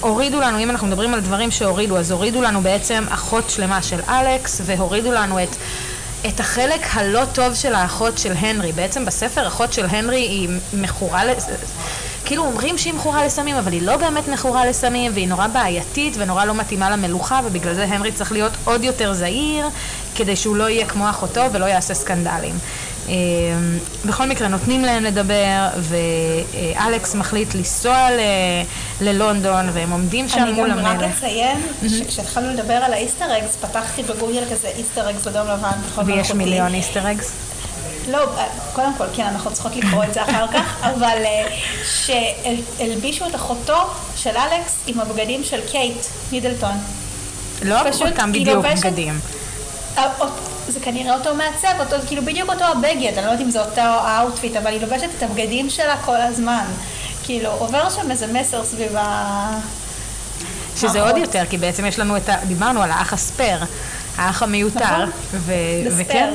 [0.00, 4.00] הורידו לנו, אם אנחנו מדברים על דברים שהורידו, אז הורידו לנו בעצם אחות שלמה של
[4.08, 5.56] אלכס, והורידו לנו את...
[6.28, 8.72] את החלק הלא טוב של האחות של הנרי.
[8.72, 11.22] בעצם בספר אחות של הנרי היא מכורה,
[12.26, 16.44] כאילו אומרים שהיא מכורה לסמים, אבל היא לא באמת מכורה לסמים, והיא נורא בעייתית ונורא
[16.44, 19.68] לא מתאימה למלוכה, ובגלל זה הנרי צריך להיות עוד יותר זהיר,
[20.14, 22.58] כדי שהוא לא יהיה כמו אחותו ולא יעשה סקנדלים.
[23.08, 23.12] אמ,
[24.06, 28.08] בכל מקרה, נותנים להם לדבר, ואלכס מחליט לנסוע
[29.00, 30.86] ללונדון, והם עומדים שם מול המלך.
[30.86, 31.58] אני גם רק אציין
[31.88, 36.06] שכשהתחלנו לדבר על האיסטר אגס, פתחתי בגוגל כזה איסטר אגס אדום לבן.
[36.06, 37.32] ויש מיליון איסטר אגס?
[38.08, 38.18] לא,
[38.72, 43.90] קודם כל, כן, אנחנו צריכות לקרוא את זה אחר כך, אבל אה, שהלבישו את אחותו
[44.16, 46.74] של אלכס עם הבגדים של קייט מידלטון.
[47.62, 49.20] לא אותם בדיוק בגדים.
[49.98, 50.08] אה,
[50.68, 53.80] זה כנראה אותו מעצב, אותו, כאילו בדיוק אותו הבגד, אני לא יודעת אם זה אותו
[53.80, 56.64] ה outfit, אבל היא לובשת את הבגדים שלה כל הזמן.
[57.24, 59.58] כאילו, עובר שם איזה מסר סביב ה...
[60.76, 62.36] שזה עוד יותר, כי בעצם יש לנו את ה...
[62.44, 63.58] דיברנו על האח ה spare,
[64.16, 64.84] האח המיותר.
[64.84, 65.52] נכון, ו...
[65.96, 66.34] וכן,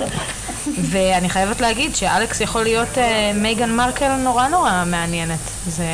[0.82, 2.99] ואני חייבת להגיד שאלכס יכול להיות uh,
[3.36, 5.39] מייגן מרקל נורא נורא מעניינת.
[5.68, 5.86] זה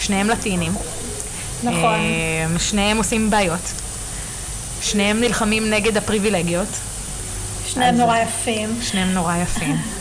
[0.00, 0.72] שניהם לטינים.
[1.62, 1.98] נכון.
[2.56, 3.72] Uh, שניהם עושים בעיות.
[4.82, 6.68] שניהם נלחמים נגד הפריבילגיות.
[7.66, 8.78] שניהם נורא יפים.
[8.82, 9.76] שניהם נורא יפים.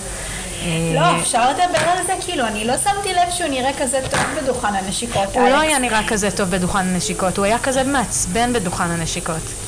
[0.95, 4.75] לא, אפשר לדבר על זה, כאילו, אני לא שמתי לב שהוא נראה כזה טוב בדוכן
[4.75, 5.35] הנשיקות.
[5.35, 9.66] הוא לא היה נראה כזה טוב בדוכן הנשיקות, הוא היה כזה מעצבן בדוכן הנשיקות.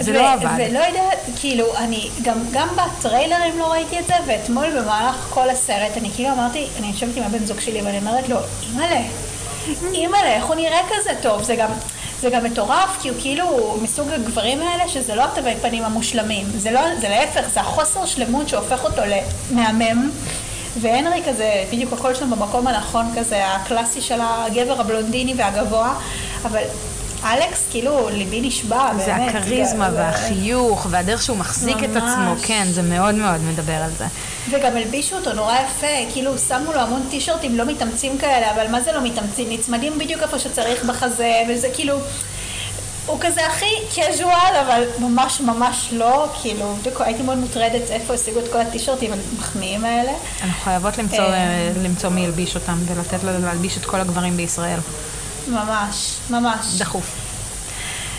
[0.00, 0.46] זה לא עבד.
[0.58, 5.96] ולא יודעת, כאילו, אני גם, גם בטריילרים לא ראיתי את זה, ואתמול במהלך כל הסרט,
[5.96, 9.00] אני כאילו אמרתי, אני יושבת עם הבן זוג שלי ואני אומרת לו, אימא'לה,
[9.92, 11.42] אימא'לה, איך הוא נראה כזה טוב?
[11.42, 11.68] זה גם...
[12.20, 16.46] זה גם מטורף, כי הוא כאילו מסוג הגברים האלה שזה לא התווי פנים המושלמים.
[16.56, 19.02] זה לא, זה להפך, זה החוסר שלמות שהופך אותו
[19.52, 20.10] למהמם.
[20.80, 25.94] והנרי כזה, בדיוק הקול שלו במקום הנכון כזה, הקלאסי של הגבר הבלונדיני והגבוה,
[26.44, 26.62] אבל
[27.32, 29.34] אלכס, כאילו, ליבי נשבע, זה באמת.
[29.34, 32.02] הכריזמה זה- והחיוך והדרך שהוא מחזיק את ממש.
[32.02, 34.04] עצמו, כן, זה מאוד מאוד מדבר על זה.
[34.50, 38.80] וגם הלבישו אותו נורא יפה, כאילו שמו לו המון טישרטים לא מתאמצים כאלה, אבל מה
[38.80, 39.46] זה לא מתאמצים?
[39.50, 41.96] נצמדים בדיוק איפה שצריך בחזה, וזה כאילו...
[43.06, 44.26] הוא כזה הכי casual,
[44.66, 49.84] אבל ממש ממש לא, כאילו, בדיוק הייתי מאוד מוטרדת איפה השיגו את כל הטישרטים המחמיאים
[49.84, 50.12] האלה.
[50.42, 51.18] אנחנו חייבות למצוא.
[51.18, 54.78] אה, למצוא מי ילביש אותם ולתת לו להלביש את כל הגברים בישראל.
[55.48, 55.96] ממש,
[56.30, 56.66] ממש.
[56.78, 57.10] דחוף.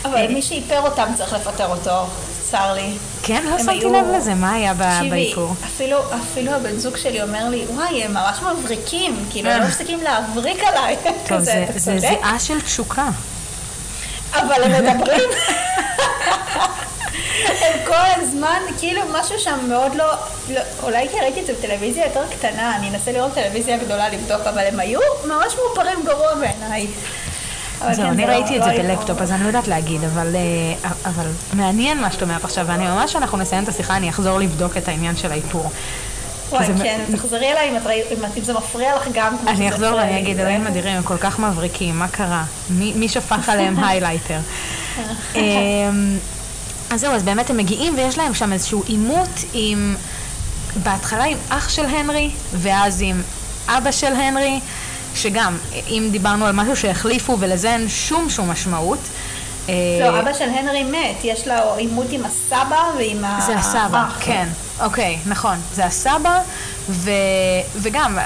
[0.04, 2.06] אבל מי שאיפר אותם צריך לפטר אותו,
[2.50, 2.92] צר לי.
[3.22, 5.54] כן, לא שמתי היו- לב לזה, מה היה ב- תקשיבי, באיפור?
[5.66, 9.54] אפילו, אפילו הבן זוג שלי אומר לי, וואי, הם ממש מבריקים, כאילו, אה.
[9.54, 10.96] הם לא מפסיקים להבריק עליי.
[11.28, 11.64] טוב, זה-?
[11.98, 13.08] זיעה של תשוקה.
[14.34, 15.28] אבל הם מדברים.
[17.46, 20.04] הם כל הזמן, כאילו משהו שם מאוד לא,
[20.48, 24.40] לא, אולי כי ראיתי את זה בטלוויזיה יותר קטנה, אני אנסה לראות טלוויזיה גדולה לבדוק,
[24.46, 26.86] אבל הם היו ממש מאופרים גרוע בעיניי.
[27.78, 29.68] זהו, כן, אני זה לא- ראיתי את לא זה היה בלפטופ, אז אני לא יודעת
[29.68, 30.36] להגיד, אבל,
[30.84, 34.38] אה, אבל מעניין מה שאת אומרת עכשיו, ואני ממש, כשאנחנו נסיים את השיחה, אני אחזור
[34.38, 35.70] לבדוק את העניין של האיפור.
[36.50, 39.36] וואי, זה מ- כן, תחזרי אליי אם את אם את- זה מפריע לך גם.
[39.46, 40.18] אני אחזור ואני.
[40.18, 42.44] אגיד, אלוהים אדירים, הם כל כך מבריקים, מה קרה?
[42.70, 44.38] מי מי שפך עליהם היילייטר?
[46.90, 49.96] אז זהו, אז באמת הם מגיעים ויש להם שם איזשהו עימות עם,
[50.82, 53.22] בהתחלה עם אח של הנרי, ואז עם
[53.68, 54.60] אבא של הנרי,
[55.14, 55.56] שגם,
[55.88, 58.98] אם דיברנו על משהו שהחליפו ולזה אין שום שום משמעות.
[59.68, 63.46] אה, לא, אבא של הנרי מת, יש לו עימות עם הסבא ועם האח.
[63.46, 64.48] זה הסבא, כן,
[64.80, 66.40] אוקיי, נכון, זה הסבא,
[66.88, 67.10] ו,
[67.76, 68.18] וגם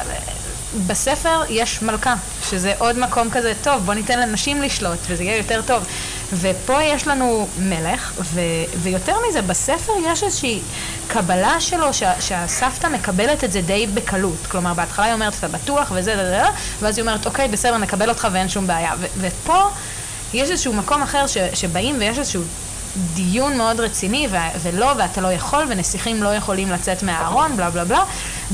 [0.87, 2.15] בספר יש מלכה,
[2.51, 5.85] שזה עוד מקום כזה, טוב, בוא ניתן לנשים לשלוט, וזה יהיה יותר טוב.
[6.33, 8.41] ופה יש לנו מלך, ו,
[8.83, 10.61] ויותר מזה, בספר יש איזושהי
[11.09, 14.47] קבלה שלו, שה, שהסבתא מקבלת את זה די בקלות.
[14.51, 16.43] כלומר, בהתחלה היא אומרת, אתה בטוח, וזה, זה, זה, זה,
[16.81, 18.93] ואז היא אומרת, אוקיי, בסדר, נקבל אותך ואין שום בעיה.
[19.01, 19.63] ו, ופה
[20.35, 22.43] יש איזשהו מקום אחר ש, שבאים ויש איזשהו
[23.15, 27.85] דיון מאוד רציני, ו- ולא, ואתה לא יכול, ונסיכים לא יכולים לצאת מהארון, בלה בלה
[27.85, 28.05] בלה,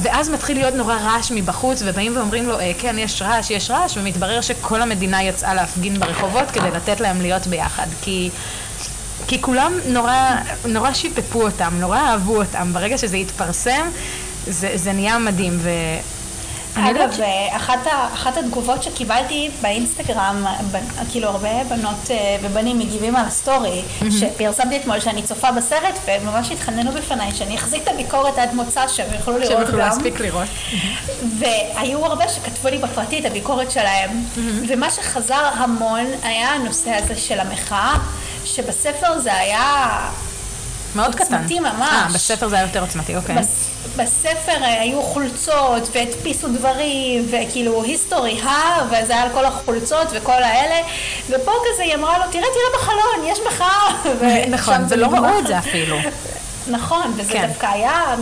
[0.03, 3.97] ואז מתחיל להיות נורא רעש מבחוץ, ובאים ואומרים לו, אה, כן, יש רעש, יש רעש,
[3.97, 8.31] ומתברר שכל המדינה יצאה להפגין ברחובות כדי לתת להם להיות ביחד, כי...
[9.27, 10.35] כי כולם נורא,
[10.65, 12.73] נורא שיפפו אותם, נורא אהבו אותם.
[12.73, 13.87] ברגע שזה התפרסם,
[14.47, 15.59] זה, זה נהיה מדהים.
[15.63, 15.71] ו...
[16.79, 17.79] אגב, אה, אחת,
[18.15, 20.47] אחת התגובות שקיבלתי באינסטגרם,
[21.11, 26.93] כאילו הרבה בנות אה, ובנים מגיבים על הסטורי, שפרסמתי אתמול שאני צופה בסרט, וממש התחננו
[26.93, 29.87] בפניי שאני אחזיק את הביקורת עד מוצ"ש שהם יוכלו שהם לראות יוכלו גם.
[29.89, 30.49] להספיק לראות.
[31.39, 34.11] והיו הרבה שכתבו לי בפרטי את הביקורת שלהם,
[34.69, 37.95] ומה שחזר המון היה הנושא הזה של המחאה,
[38.45, 39.99] שבספר זה היה...
[40.97, 41.23] מאוד קטן.
[41.35, 41.89] עוצמתי ממש.
[41.93, 43.37] אה, בספר זה היה יותר עוצמתי, אוקיי.
[43.37, 43.58] בס-
[43.99, 50.43] בספר אה, היו חולצות והדפיסו דברים וכאילו היסטורי הא וזה היה על כל החולצות וכל
[50.43, 50.87] האלה
[51.29, 53.89] ופה כזה היא אמרה לו תראה תראה בחלון יש מחאה
[54.57, 55.07] נכון, ולא.
[55.07, 55.97] ראו את זה אפילו.
[56.77, 57.47] נכון וזה כן.
[57.47, 58.15] דווקא היה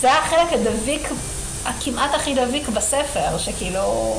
[0.00, 1.08] זה היה החלק הדביק
[1.64, 4.14] הכמעט הכי דביק בספר שכאילו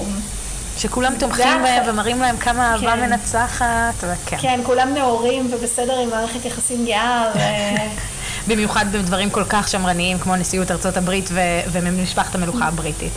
[0.77, 2.99] שכולם תומכים בהם ומראים להם כמה אהבה כן.
[2.99, 4.37] מנצחת, וכן.
[4.41, 7.39] כן כולם נאורים ובסדר עם מערכת יחסים גאה ו...
[8.47, 11.39] במיוחד בדברים כל כך שמרניים כמו נשיאות ארצות הברית ו-
[11.71, 13.11] וממשפחת המלוכה הבריטית.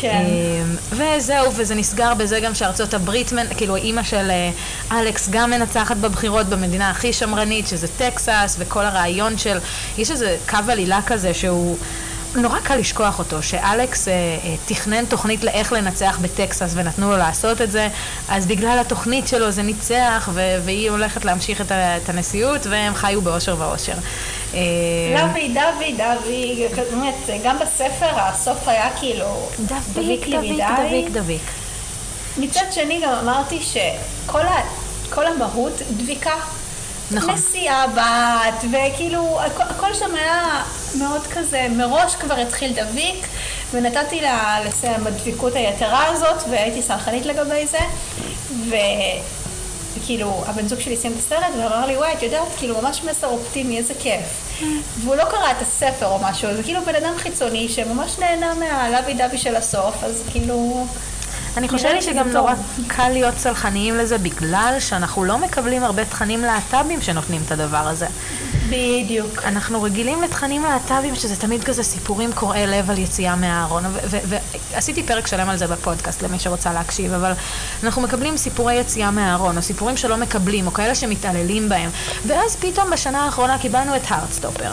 [0.00, 0.24] כן.
[0.26, 4.50] אמ, וזהו, וזה נסגר בזה גם שארצות הברית, כאילו אימא של אה,
[5.00, 9.58] אלכס גם מנצחת בבחירות במדינה הכי שמרנית, שזה טקסס, וכל הרעיון של,
[9.98, 11.76] יש איזה קו עלילה כזה שהוא...
[12.34, 17.60] נורא קל לשכוח אותו, שאלכס אה, אה, תכנן תוכנית לאיך לנצח בטקסס ונתנו לו לעשות
[17.62, 17.88] את זה,
[18.28, 22.94] אז בגלל התוכנית שלו זה ניצח ו- והיא הולכת להמשיך את, ה- את הנשיאות והם
[22.94, 23.94] חיו באושר ואושר.
[24.54, 24.60] אה,
[25.28, 31.42] דווי, דווי, דווי, באמת, גם בספר הסוף היה כאילו דביק, דביק, דביק, דביק.
[32.36, 36.34] מצד שני גם אמרתי שכל המהות דביקה.
[37.10, 37.30] נכון.
[37.30, 40.62] נסיעה בת, וכאילו, הכל שם היה
[40.98, 43.26] מאוד כזה, מראש כבר התחיל דביק,
[43.72, 47.78] ונתתי לה לסיים בדביקות היתרה הזאת, והייתי סלחנית לגבי זה,
[48.70, 48.74] ו...
[50.02, 53.26] וכאילו, הבן זוג שלי סיים את הסרט ואמר לי, וואי, את יודעת, כאילו, ממש מסר
[53.26, 54.24] אופטימי, איזה כיף.
[55.00, 59.14] והוא לא קרא את הספר או משהו, זה כאילו בן אדם חיצוני שממש נהנה מהלוי
[59.14, 60.86] דווי של הסוף, אז כאילו...
[61.56, 62.34] אני חושבת שגם טוב.
[62.34, 62.54] נורא
[62.86, 68.06] קל להיות סלחניים לזה בגלל שאנחנו לא מקבלים הרבה תכנים להט"בים שנותנים את הדבר הזה.
[68.70, 69.44] בדיוק.
[69.44, 73.98] אנחנו רגילים לתכנים להט"בים שזה תמיד כזה סיפורים קורעי לב על יציאה מהארון ו-
[74.28, 74.36] ו-
[74.72, 77.32] ועשיתי פרק שלם על זה בפודקאסט למי שרוצה להקשיב אבל
[77.84, 81.90] אנחנו מקבלים סיפורי יציאה מהארון או סיפורים שלא מקבלים או כאלה שמתעללים בהם
[82.26, 84.70] ואז פתאום בשנה האחרונה קיבלנו את הארדסטופר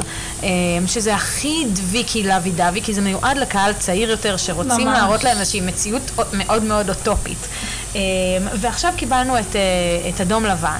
[0.87, 4.97] שזה הכי דביקי לוי דווי כי זה מיועד לקהל צעיר יותר שרוצים ממש.
[4.97, 7.47] להראות להם איזושהי מציאות מאוד מאוד אוטופית
[7.95, 8.01] אה,
[8.53, 10.79] ועכשיו קיבלנו את, אה, את אדום לבן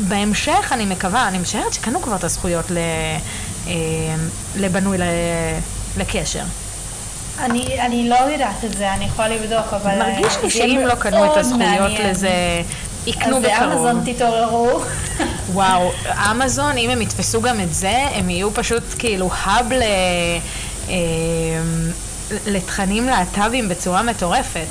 [0.00, 2.78] ובהמשך אני מקווה, אני משערת שקנו כבר את הזכויות ל,
[3.66, 3.72] אה,
[4.56, 5.02] לבנוי ל,
[5.96, 6.44] לקשר.
[7.38, 9.98] אני, אני לא יודעת את זה, אני יכולה לבדוק, אבל...
[9.98, 12.10] מרגיש אה, לי זה שאם לא קנו את הזכויות מעניין.
[12.10, 12.30] לזה,
[13.06, 13.68] יקנו אז בקרוב.
[13.68, 14.80] באמזון תתעוררו.
[15.52, 15.92] וואו,
[16.30, 19.82] אמזון, אם הם יתפסו גם את זה, הם יהיו פשוט כאילו האב ל...
[20.88, 20.94] אה,
[22.46, 24.66] לתכנים להט"בים בצורה מטורפת.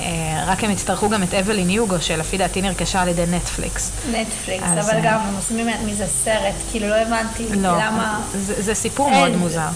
[0.00, 0.06] אה,
[0.46, 3.90] רק הם יצטרכו גם את אבלין יוגו, שלפי דעתי נרכשה על ידי נטפליקס.
[4.12, 8.20] נטפליקס, אבל אה, גם הם עושים מזה סרט, כאילו לא הבנתי לא, למה...
[8.34, 9.10] זה, זה סיפור.
[9.10, 9.68] מאוד מוזר.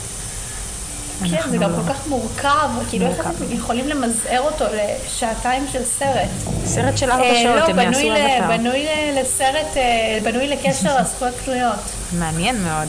[1.30, 1.76] כן, זה גם לא.
[1.76, 3.20] כל כך מורכב, כאילו איך.
[3.20, 6.28] אתם יכולים למזער אותו לשעתיים של סרט?
[6.64, 8.56] סרט של ארבע אה, שעות, לא, הם בנוי יעשו אבטר.
[8.56, 9.76] בנוי ל- לסרט,
[10.24, 11.74] בנוי לקשר על זכויות קנויות.
[12.18, 12.88] מעניין מאוד.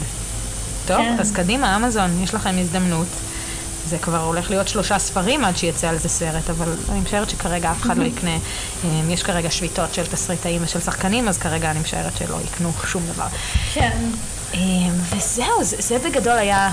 [0.88, 1.16] טוב, כן.
[1.20, 3.08] אז קדימה, אמזון, יש לכם הזדמנות.
[3.90, 7.72] זה כבר הולך להיות שלושה ספרים עד שיצא על זה סרט, אבל אני משערת שכרגע
[7.72, 8.36] אף אחד לא יקנה.
[8.86, 13.04] אה, יש כרגע שביתות של תסריטאים ושל שחקנים, אז כרגע אני משערת שלא יקנו שום
[13.14, 13.28] דבר.
[13.74, 13.98] כן.
[14.54, 14.60] אה,
[15.10, 16.70] וזהו, זה, זה בגדול היה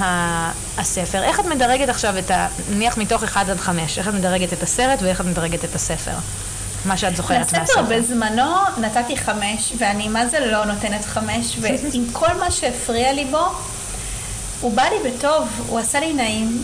[0.79, 1.23] הספר.
[1.23, 2.49] איך את מדרגת עכשיו את ה...
[2.71, 6.15] נניח מתוך 1 עד 5, איך את מדרגת את הסרט ואיך את מדרגת את הספר?
[6.85, 7.83] מה שאת זוכרת לספר מהספר.
[7.83, 13.47] בזמנו נתתי חמש, ואני מה זה לא נותנת חמש, ועם כל מה שהפריע לי בו,
[14.61, 16.63] הוא בא לי בטוב, הוא עשה לי נעים.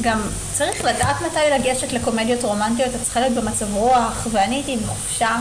[0.00, 0.20] גם
[0.52, 5.36] צריך לדעת מתי לגשת לקומדיות רומנטיות, את צריכה להיות במצב רוח, ואני הייתי בחופשה.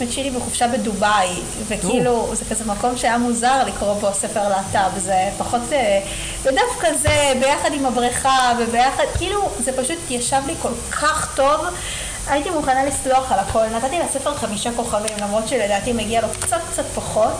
[0.00, 1.28] האמת שהייתי בחופשה בדובאי,
[1.68, 6.00] וכאילו, זה כזה מקום שהיה מוזר לקרוא בו ספר להט"ב, זה פחות, אה,
[6.42, 11.60] ודווקא זה, ביחד עם הבריכה, וביחד, כאילו, זה פשוט ישב לי כל כך טוב,
[12.28, 16.84] הייתי מוכנה לסלוח על הכל, נתתי לספר חמישה כוכבים, למרות שלדעתי מגיע לו קצת קצת
[16.94, 17.36] פחות,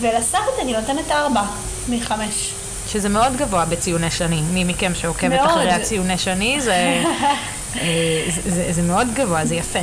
[0.00, 1.42] ולסרט אני נותנת ארבע
[1.88, 2.52] מחמש.
[2.94, 4.42] שזה מאוד גבוה בציוני שני.
[4.52, 5.50] מי מכם שעוקבת מאוד.
[5.50, 7.02] אחרי הציוני שני, זה,
[7.76, 9.78] אה, זה, זה, זה מאוד גבוה, זה יפה.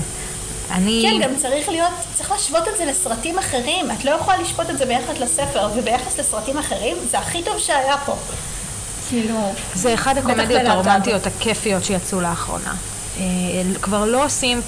[0.72, 1.08] אני...
[1.10, 3.92] כן, גם צריך להיות, צריך להשוות את זה לסרטים אחרים.
[3.92, 7.98] את לא יכולה לשפוט את זה ביחס לספר, וביחס לסרטים אחרים, זה הכי טוב שהיה
[8.06, 8.16] פה.
[9.10, 9.54] כאילו...
[9.76, 10.68] זה אחד הקומדיות ללהט"ב.
[10.68, 12.74] הרומנטיות הכיפיות שיצאו לאחרונה.
[13.22, 14.62] אה, כבר לא עושים.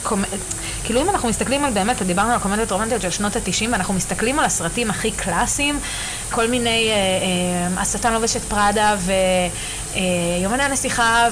[0.84, 4.40] כאילו אם אנחנו מסתכלים על באמת, דיברנו על קומדיות רומנטיות של שנות התשעים, ואנחנו מסתכלים
[4.40, 5.80] על הסרטים הכי קלאסיים,
[6.32, 8.96] כל מיני, אה, אה, השטן לובש את פראדה,
[9.96, 11.28] ויומני הנסיכה,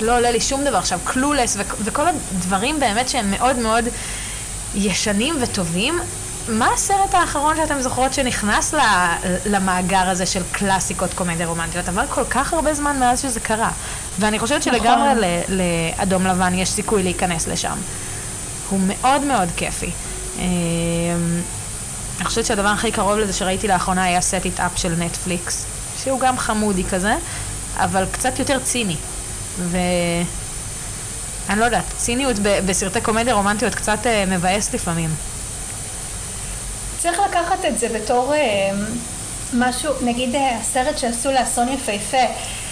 [0.00, 3.84] ולא עולה לי שום דבר עכשיו, קלולס, וכל הדברים באמת שהם מאוד מאוד
[4.74, 6.00] ישנים וטובים.
[6.48, 8.74] מה הסרט האחרון שאתם זוכרות שנכנס
[9.46, 11.88] למאגר הזה של קלאסיקות קומדיה רומנטיות?
[11.88, 13.70] עבר כל כך הרבה זמן מאז שזה קרה.
[14.18, 15.56] ואני חושבת שלגמרי נכון.
[15.98, 17.76] לאדום לבן יש סיכוי להיכנס לשם.
[18.70, 19.90] הוא מאוד מאוד כיפי.
[20.38, 20.44] אמ,
[22.16, 25.66] אני חושבת שהדבר הכי קרוב לזה שראיתי לאחרונה היה סט איט אפ של נטפליקס,
[26.02, 27.14] שהוא גם חמודי כזה,
[27.76, 28.96] אבל קצת יותר ציני.
[29.58, 29.78] ו...
[31.48, 32.36] אני לא יודעת, ציניות
[32.66, 35.10] בסרטי קומדיה רומנטיות קצת אה, מבאס לפעמים.
[36.98, 38.70] צריך לקחת את זה בתור אה,
[39.54, 42.24] משהו, נגיד אה, הסרט שעשו לאסון יפהפה,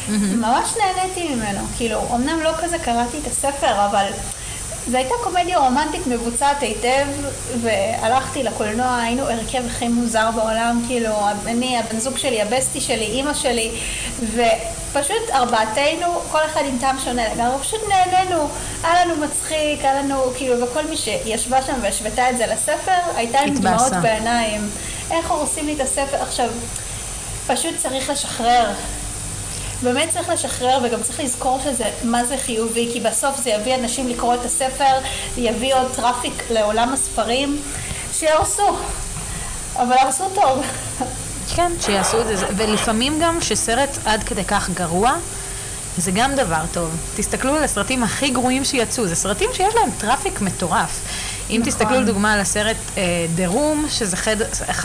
[0.09, 4.07] ממש נהניתי ממנו, כאילו, אמנם לא כזה קראתי את הספר, אבל
[4.91, 7.07] זו הייתה קומדיה רומנטית מבוצעת היטב,
[7.63, 11.15] והלכתי לקולנוע, היינו הרכב הכי מוזר בעולם, כאילו,
[11.47, 13.71] אני, הבן זוג שלי, הבסטי שלי, אימא שלי,
[14.21, 18.49] ופשוט ארבעתנו, כל אחד עם טעם שונה לגמרי, פשוט נהנינו,
[18.83, 23.39] היה לנו מצחיק, היה לנו, כאילו, וכל מי שישבה שם והשוותה את זה לספר, הייתה
[23.39, 23.55] עם.
[23.55, 24.71] דמעות בעיניים.
[25.11, 26.17] איך הורסים לי את הספר?
[26.23, 26.49] עכשיו,
[27.47, 28.71] פשוט צריך לשחרר.
[29.83, 34.09] באמת צריך לשחרר וגם צריך לזכור שזה, מה זה חיובי, כי בסוף זה יביא אנשים
[34.09, 34.99] לקרוא את הספר,
[35.37, 37.63] יביא עוד traffic לעולם הספרים,
[38.13, 38.77] שיהרסו.
[39.77, 40.63] אבל הרסו טוב.
[41.55, 45.15] כן, שיעשו את זה, ולפעמים גם שסרט עד כדי כך גרוע,
[45.99, 46.91] זה גם דבר טוב.
[47.17, 51.01] תסתכלו על הסרטים הכי גרועים שיצאו, זה סרטים שיש להם traffic מטורף.
[51.51, 51.73] אם נכון.
[51.73, 54.37] תסתכלו לדוגמה על הסרט אה, The Room, שזה חד,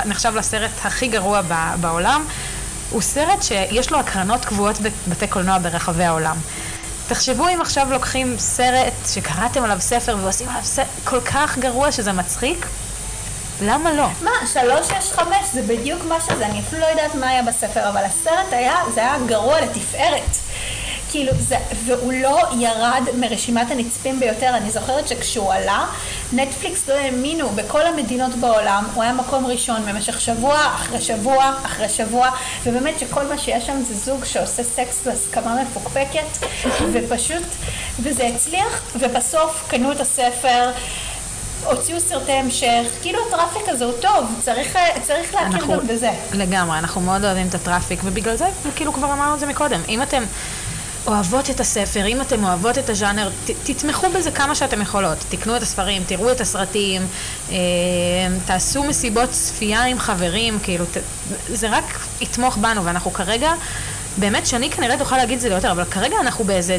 [0.05, 2.25] נחשב לסרט הכי גרוע ב, בעולם,
[2.91, 6.37] הוא סרט שיש לו הקרנות קבועות בבתי קולנוע ברחבי העולם.
[7.07, 12.11] תחשבו אם עכשיו לוקחים סרט שקראתם עליו ספר ועושים עליו סרט כל כך גרוע שזה
[12.11, 12.65] מצחיק,
[13.61, 14.07] למה לא?
[14.21, 17.89] מה, שלוש, שש, חמש, זה בדיוק מה שזה, אני אפילו לא יודעת מה היה בספר,
[17.89, 20.50] אבל הסרט היה, זה היה גרוע לתפארת.
[21.11, 21.55] כאילו, זה,
[21.85, 24.49] והוא לא ירד מרשימת הנצפים ביותר.
[24.57, 25.85] אני זוכרת שכשהוא עלה,
[26.33, 31.89] נטפליקס לא האמינו בכל המדינות בעולם, הוא היה מקום ראשון במשך שבוע אחרי שבוע אחרי
[31.89, 32.29] שבוע,
[32.63, 36.47] ובאמת שכל מה שיש שם זה זוג שעושה סקס בהסכמה מפוקפקת,
[36.93, 37.43] ופשוט,
[37.99, 40.71] וזה הצליח, ובסוף קנו את הספר.
[41.65, 46.09] הוציאו סרטי המשך, כאילו ה traffic הזה הוא טוב, צריך, צריך להכיר אנחנו- גם בזה.
[46.33, 48.45] לגמרי, אנחנו מאוד אוהבים את ה traffic, ובגלל זה,
[48.75, 50.23] כאילו כבר אמרנו את זה מקודם, אם אתם
[51.07, 55.17] אוהבות את הספר, אם אתם אוהבות את הז'אנר, ת, תתמכו בזה כמה שאתם יכולות.
[55.29, 57.07] תקנו את הספרים, תראו את הסרטים,
[57.49, 57.55] אה,
[58.45, 60.97] תעשו מסיבות צפייה עם חברים, כאילו, ת,
[61.49, 63.53] זה רק יתמוך בנו, ואנחנו כרגע...
[64.17, 66.77] באמת שאני כנראה תוכל להגיד את זה יותר, אבל כרגע אנחנו באיזה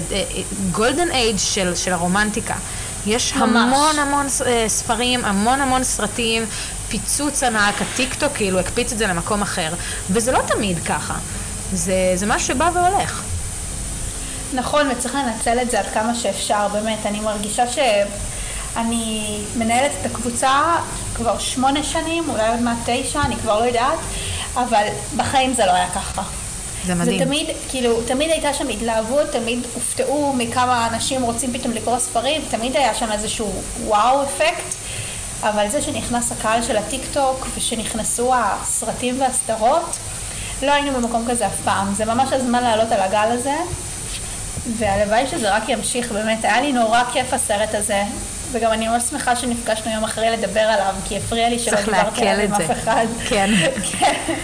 [0.73, 2.55] גולדן אייג' של, של הרומנטיקה.
[3.07, 3.57] יש ממש.
[3.57, 6.45] המון המון אה, ספרים, המון המון סרטים,
[6.89, 9.75] פיצוץ ענק, הטיקטוק כאילו הקפיץ את זה למקום אחר,
[10.11, 11.15] וזה לא תמיד ככה.
[11.73, 13.23] זה, זה משהו שבא והולך.
[14.55, 17.07] נכון, וצריך לנצל את זה עד כמה שאפשר, באמת.
[17.07, 20.77] אני מרגישה שאני מנהלת את הקבוצה
[21.15, 23.99] כבר שמונה שנים, אולי עוד מעט תשע, אני כבר לא יודעת,
[24.55, 24.87] אבל
[25.17, 26.23] בחיים זה לא היה ככה.
[26.87, 27.19] זה מדהים.
[27.19, 32.43] זה תמיד, כאילו, תמיד הייתה שם התלהבות, תמיד הופתעו מכמה אנשים רוצים פתאום לקרוא ספרים,
[32.51, 34.75] תמיד היה שם איזשהו וואו אפקט,
[35.43, 39.97] אבל זה שנכנס הקהל של הטיק טוק ושנכנסו הסרטים והסדרות,
[40.63, 41.95] לא היינו במקום כזה אף פעם.
[41.95, 43.55] זה ממש הזמן לעלות על הגל הזה,
[44.79, 48.03] והלוואי שזה רק ימשיך, באמת, היה לי נורא כיף הסרט הזה.
[48.53, 52.45] וגם אני ממש שמחה שנפגשנו יום אחרי לדבר עליו, כי הפריע לי שלא דיברתי עליו
[52.45, 52.53] עם.
[52.53, 53.07] אף אחד.
[53.29, 53.51] כן.
[53.91, 54.35] כן.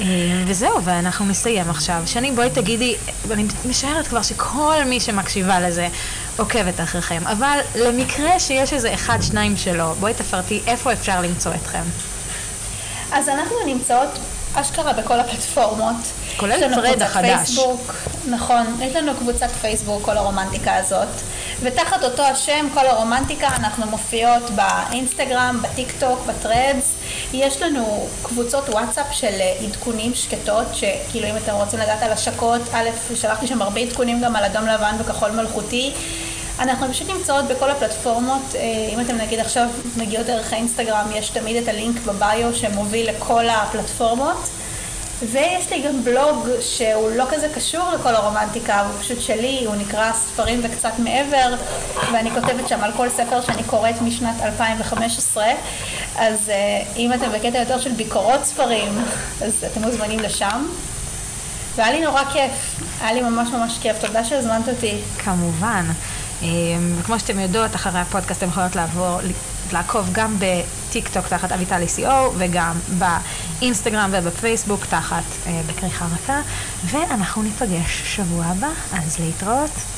[0.00, 0.06] אה,
[0.46, 2.02] וזהו, ואנחנו נסיים עכשיו.
[2.06, 2.96] שני, בואי תגידי,
[3.30, 5.88] אני משערת כבר שכל מי שמקשיבה לזה
[6.36, 11.82] עוקבת אחריכם, אבל למקרה שיש איזה אחד, שניים שלא, בואי תפרטי איפה אפשר למצוא אתכם.
[13.12, 14.18] אז אנחנו נמצאות
[14.60, 15.96] אשכרה בכל הפלטפורמות.
[16.36, 17.26] כולל Threads החדש.
[17.26, 17.94] פייסבוק,
[18.28, 21.08] נכון, יש לנו קבוצת פייסבוק, כל הרומנטיקה הזאת,
[21.62, 26.94] ותחת אותו השם, כל הרומנטיקה, אנחנו מופיעות באינסטגרם, בטיק טוק, ב Threads.
[27.32, 32.88] יש לנו קבוצות וואטסאפ של עדכונים שקטות, שכאילו אם אתם רוצים לדעת על השקות, א',
[33.14, 35.92] שלחתי שם הרבה עדכונים גם על אדום לבן וכחול מלכותי.
[36.58, 38.60] אנחנו פשוט נמצאות בכל הפלטפורמות, אה,
[38.94, 44.48] אם אתם נגיד עכשיו מגיעות דרך האינסטגרם, יש תמיד את הלינק בביו שמוביל לכל הפלטפורמות.
[45.22, 50.12] ויש לי גם בלוג שהוא לא כזה קשור לכל הרומנטיקה, הוא פשוט שלי, הוא נקרא
[50.12, 51.54] ספרים וקצת מעבר,
[52.12, 55.46] ואני כותבת שם על כל ספר שאני קוראת משנת 2015,
[56.16, 59.04] אז אה, אם אתם בקטע יותר של ביקורות ספרים,
[59.42, 60.66] אז אתם מוזמנים לשם.
[61.76, 64.94] והיה לי נורא כיף, היה לי ממש ממש כיף, תודה שהזמנת אותי.
[65.18, 65.84] כמובן.
[66.42, 66.48] אה,
[66.98, 69.20] וכמו שאתם יודעות, אחרי הפודקאסט אתם יכולות לעבור,
[69.72, 76.40] לעקוב גם בטיק טוק תחת אביטל ECO וגם באינסטגרם ובפייסבוק תחת אה, בכריכה רכה,
[76.84, 79.97] ואנחנו ניפגש שבוע הבא, אז להתראות.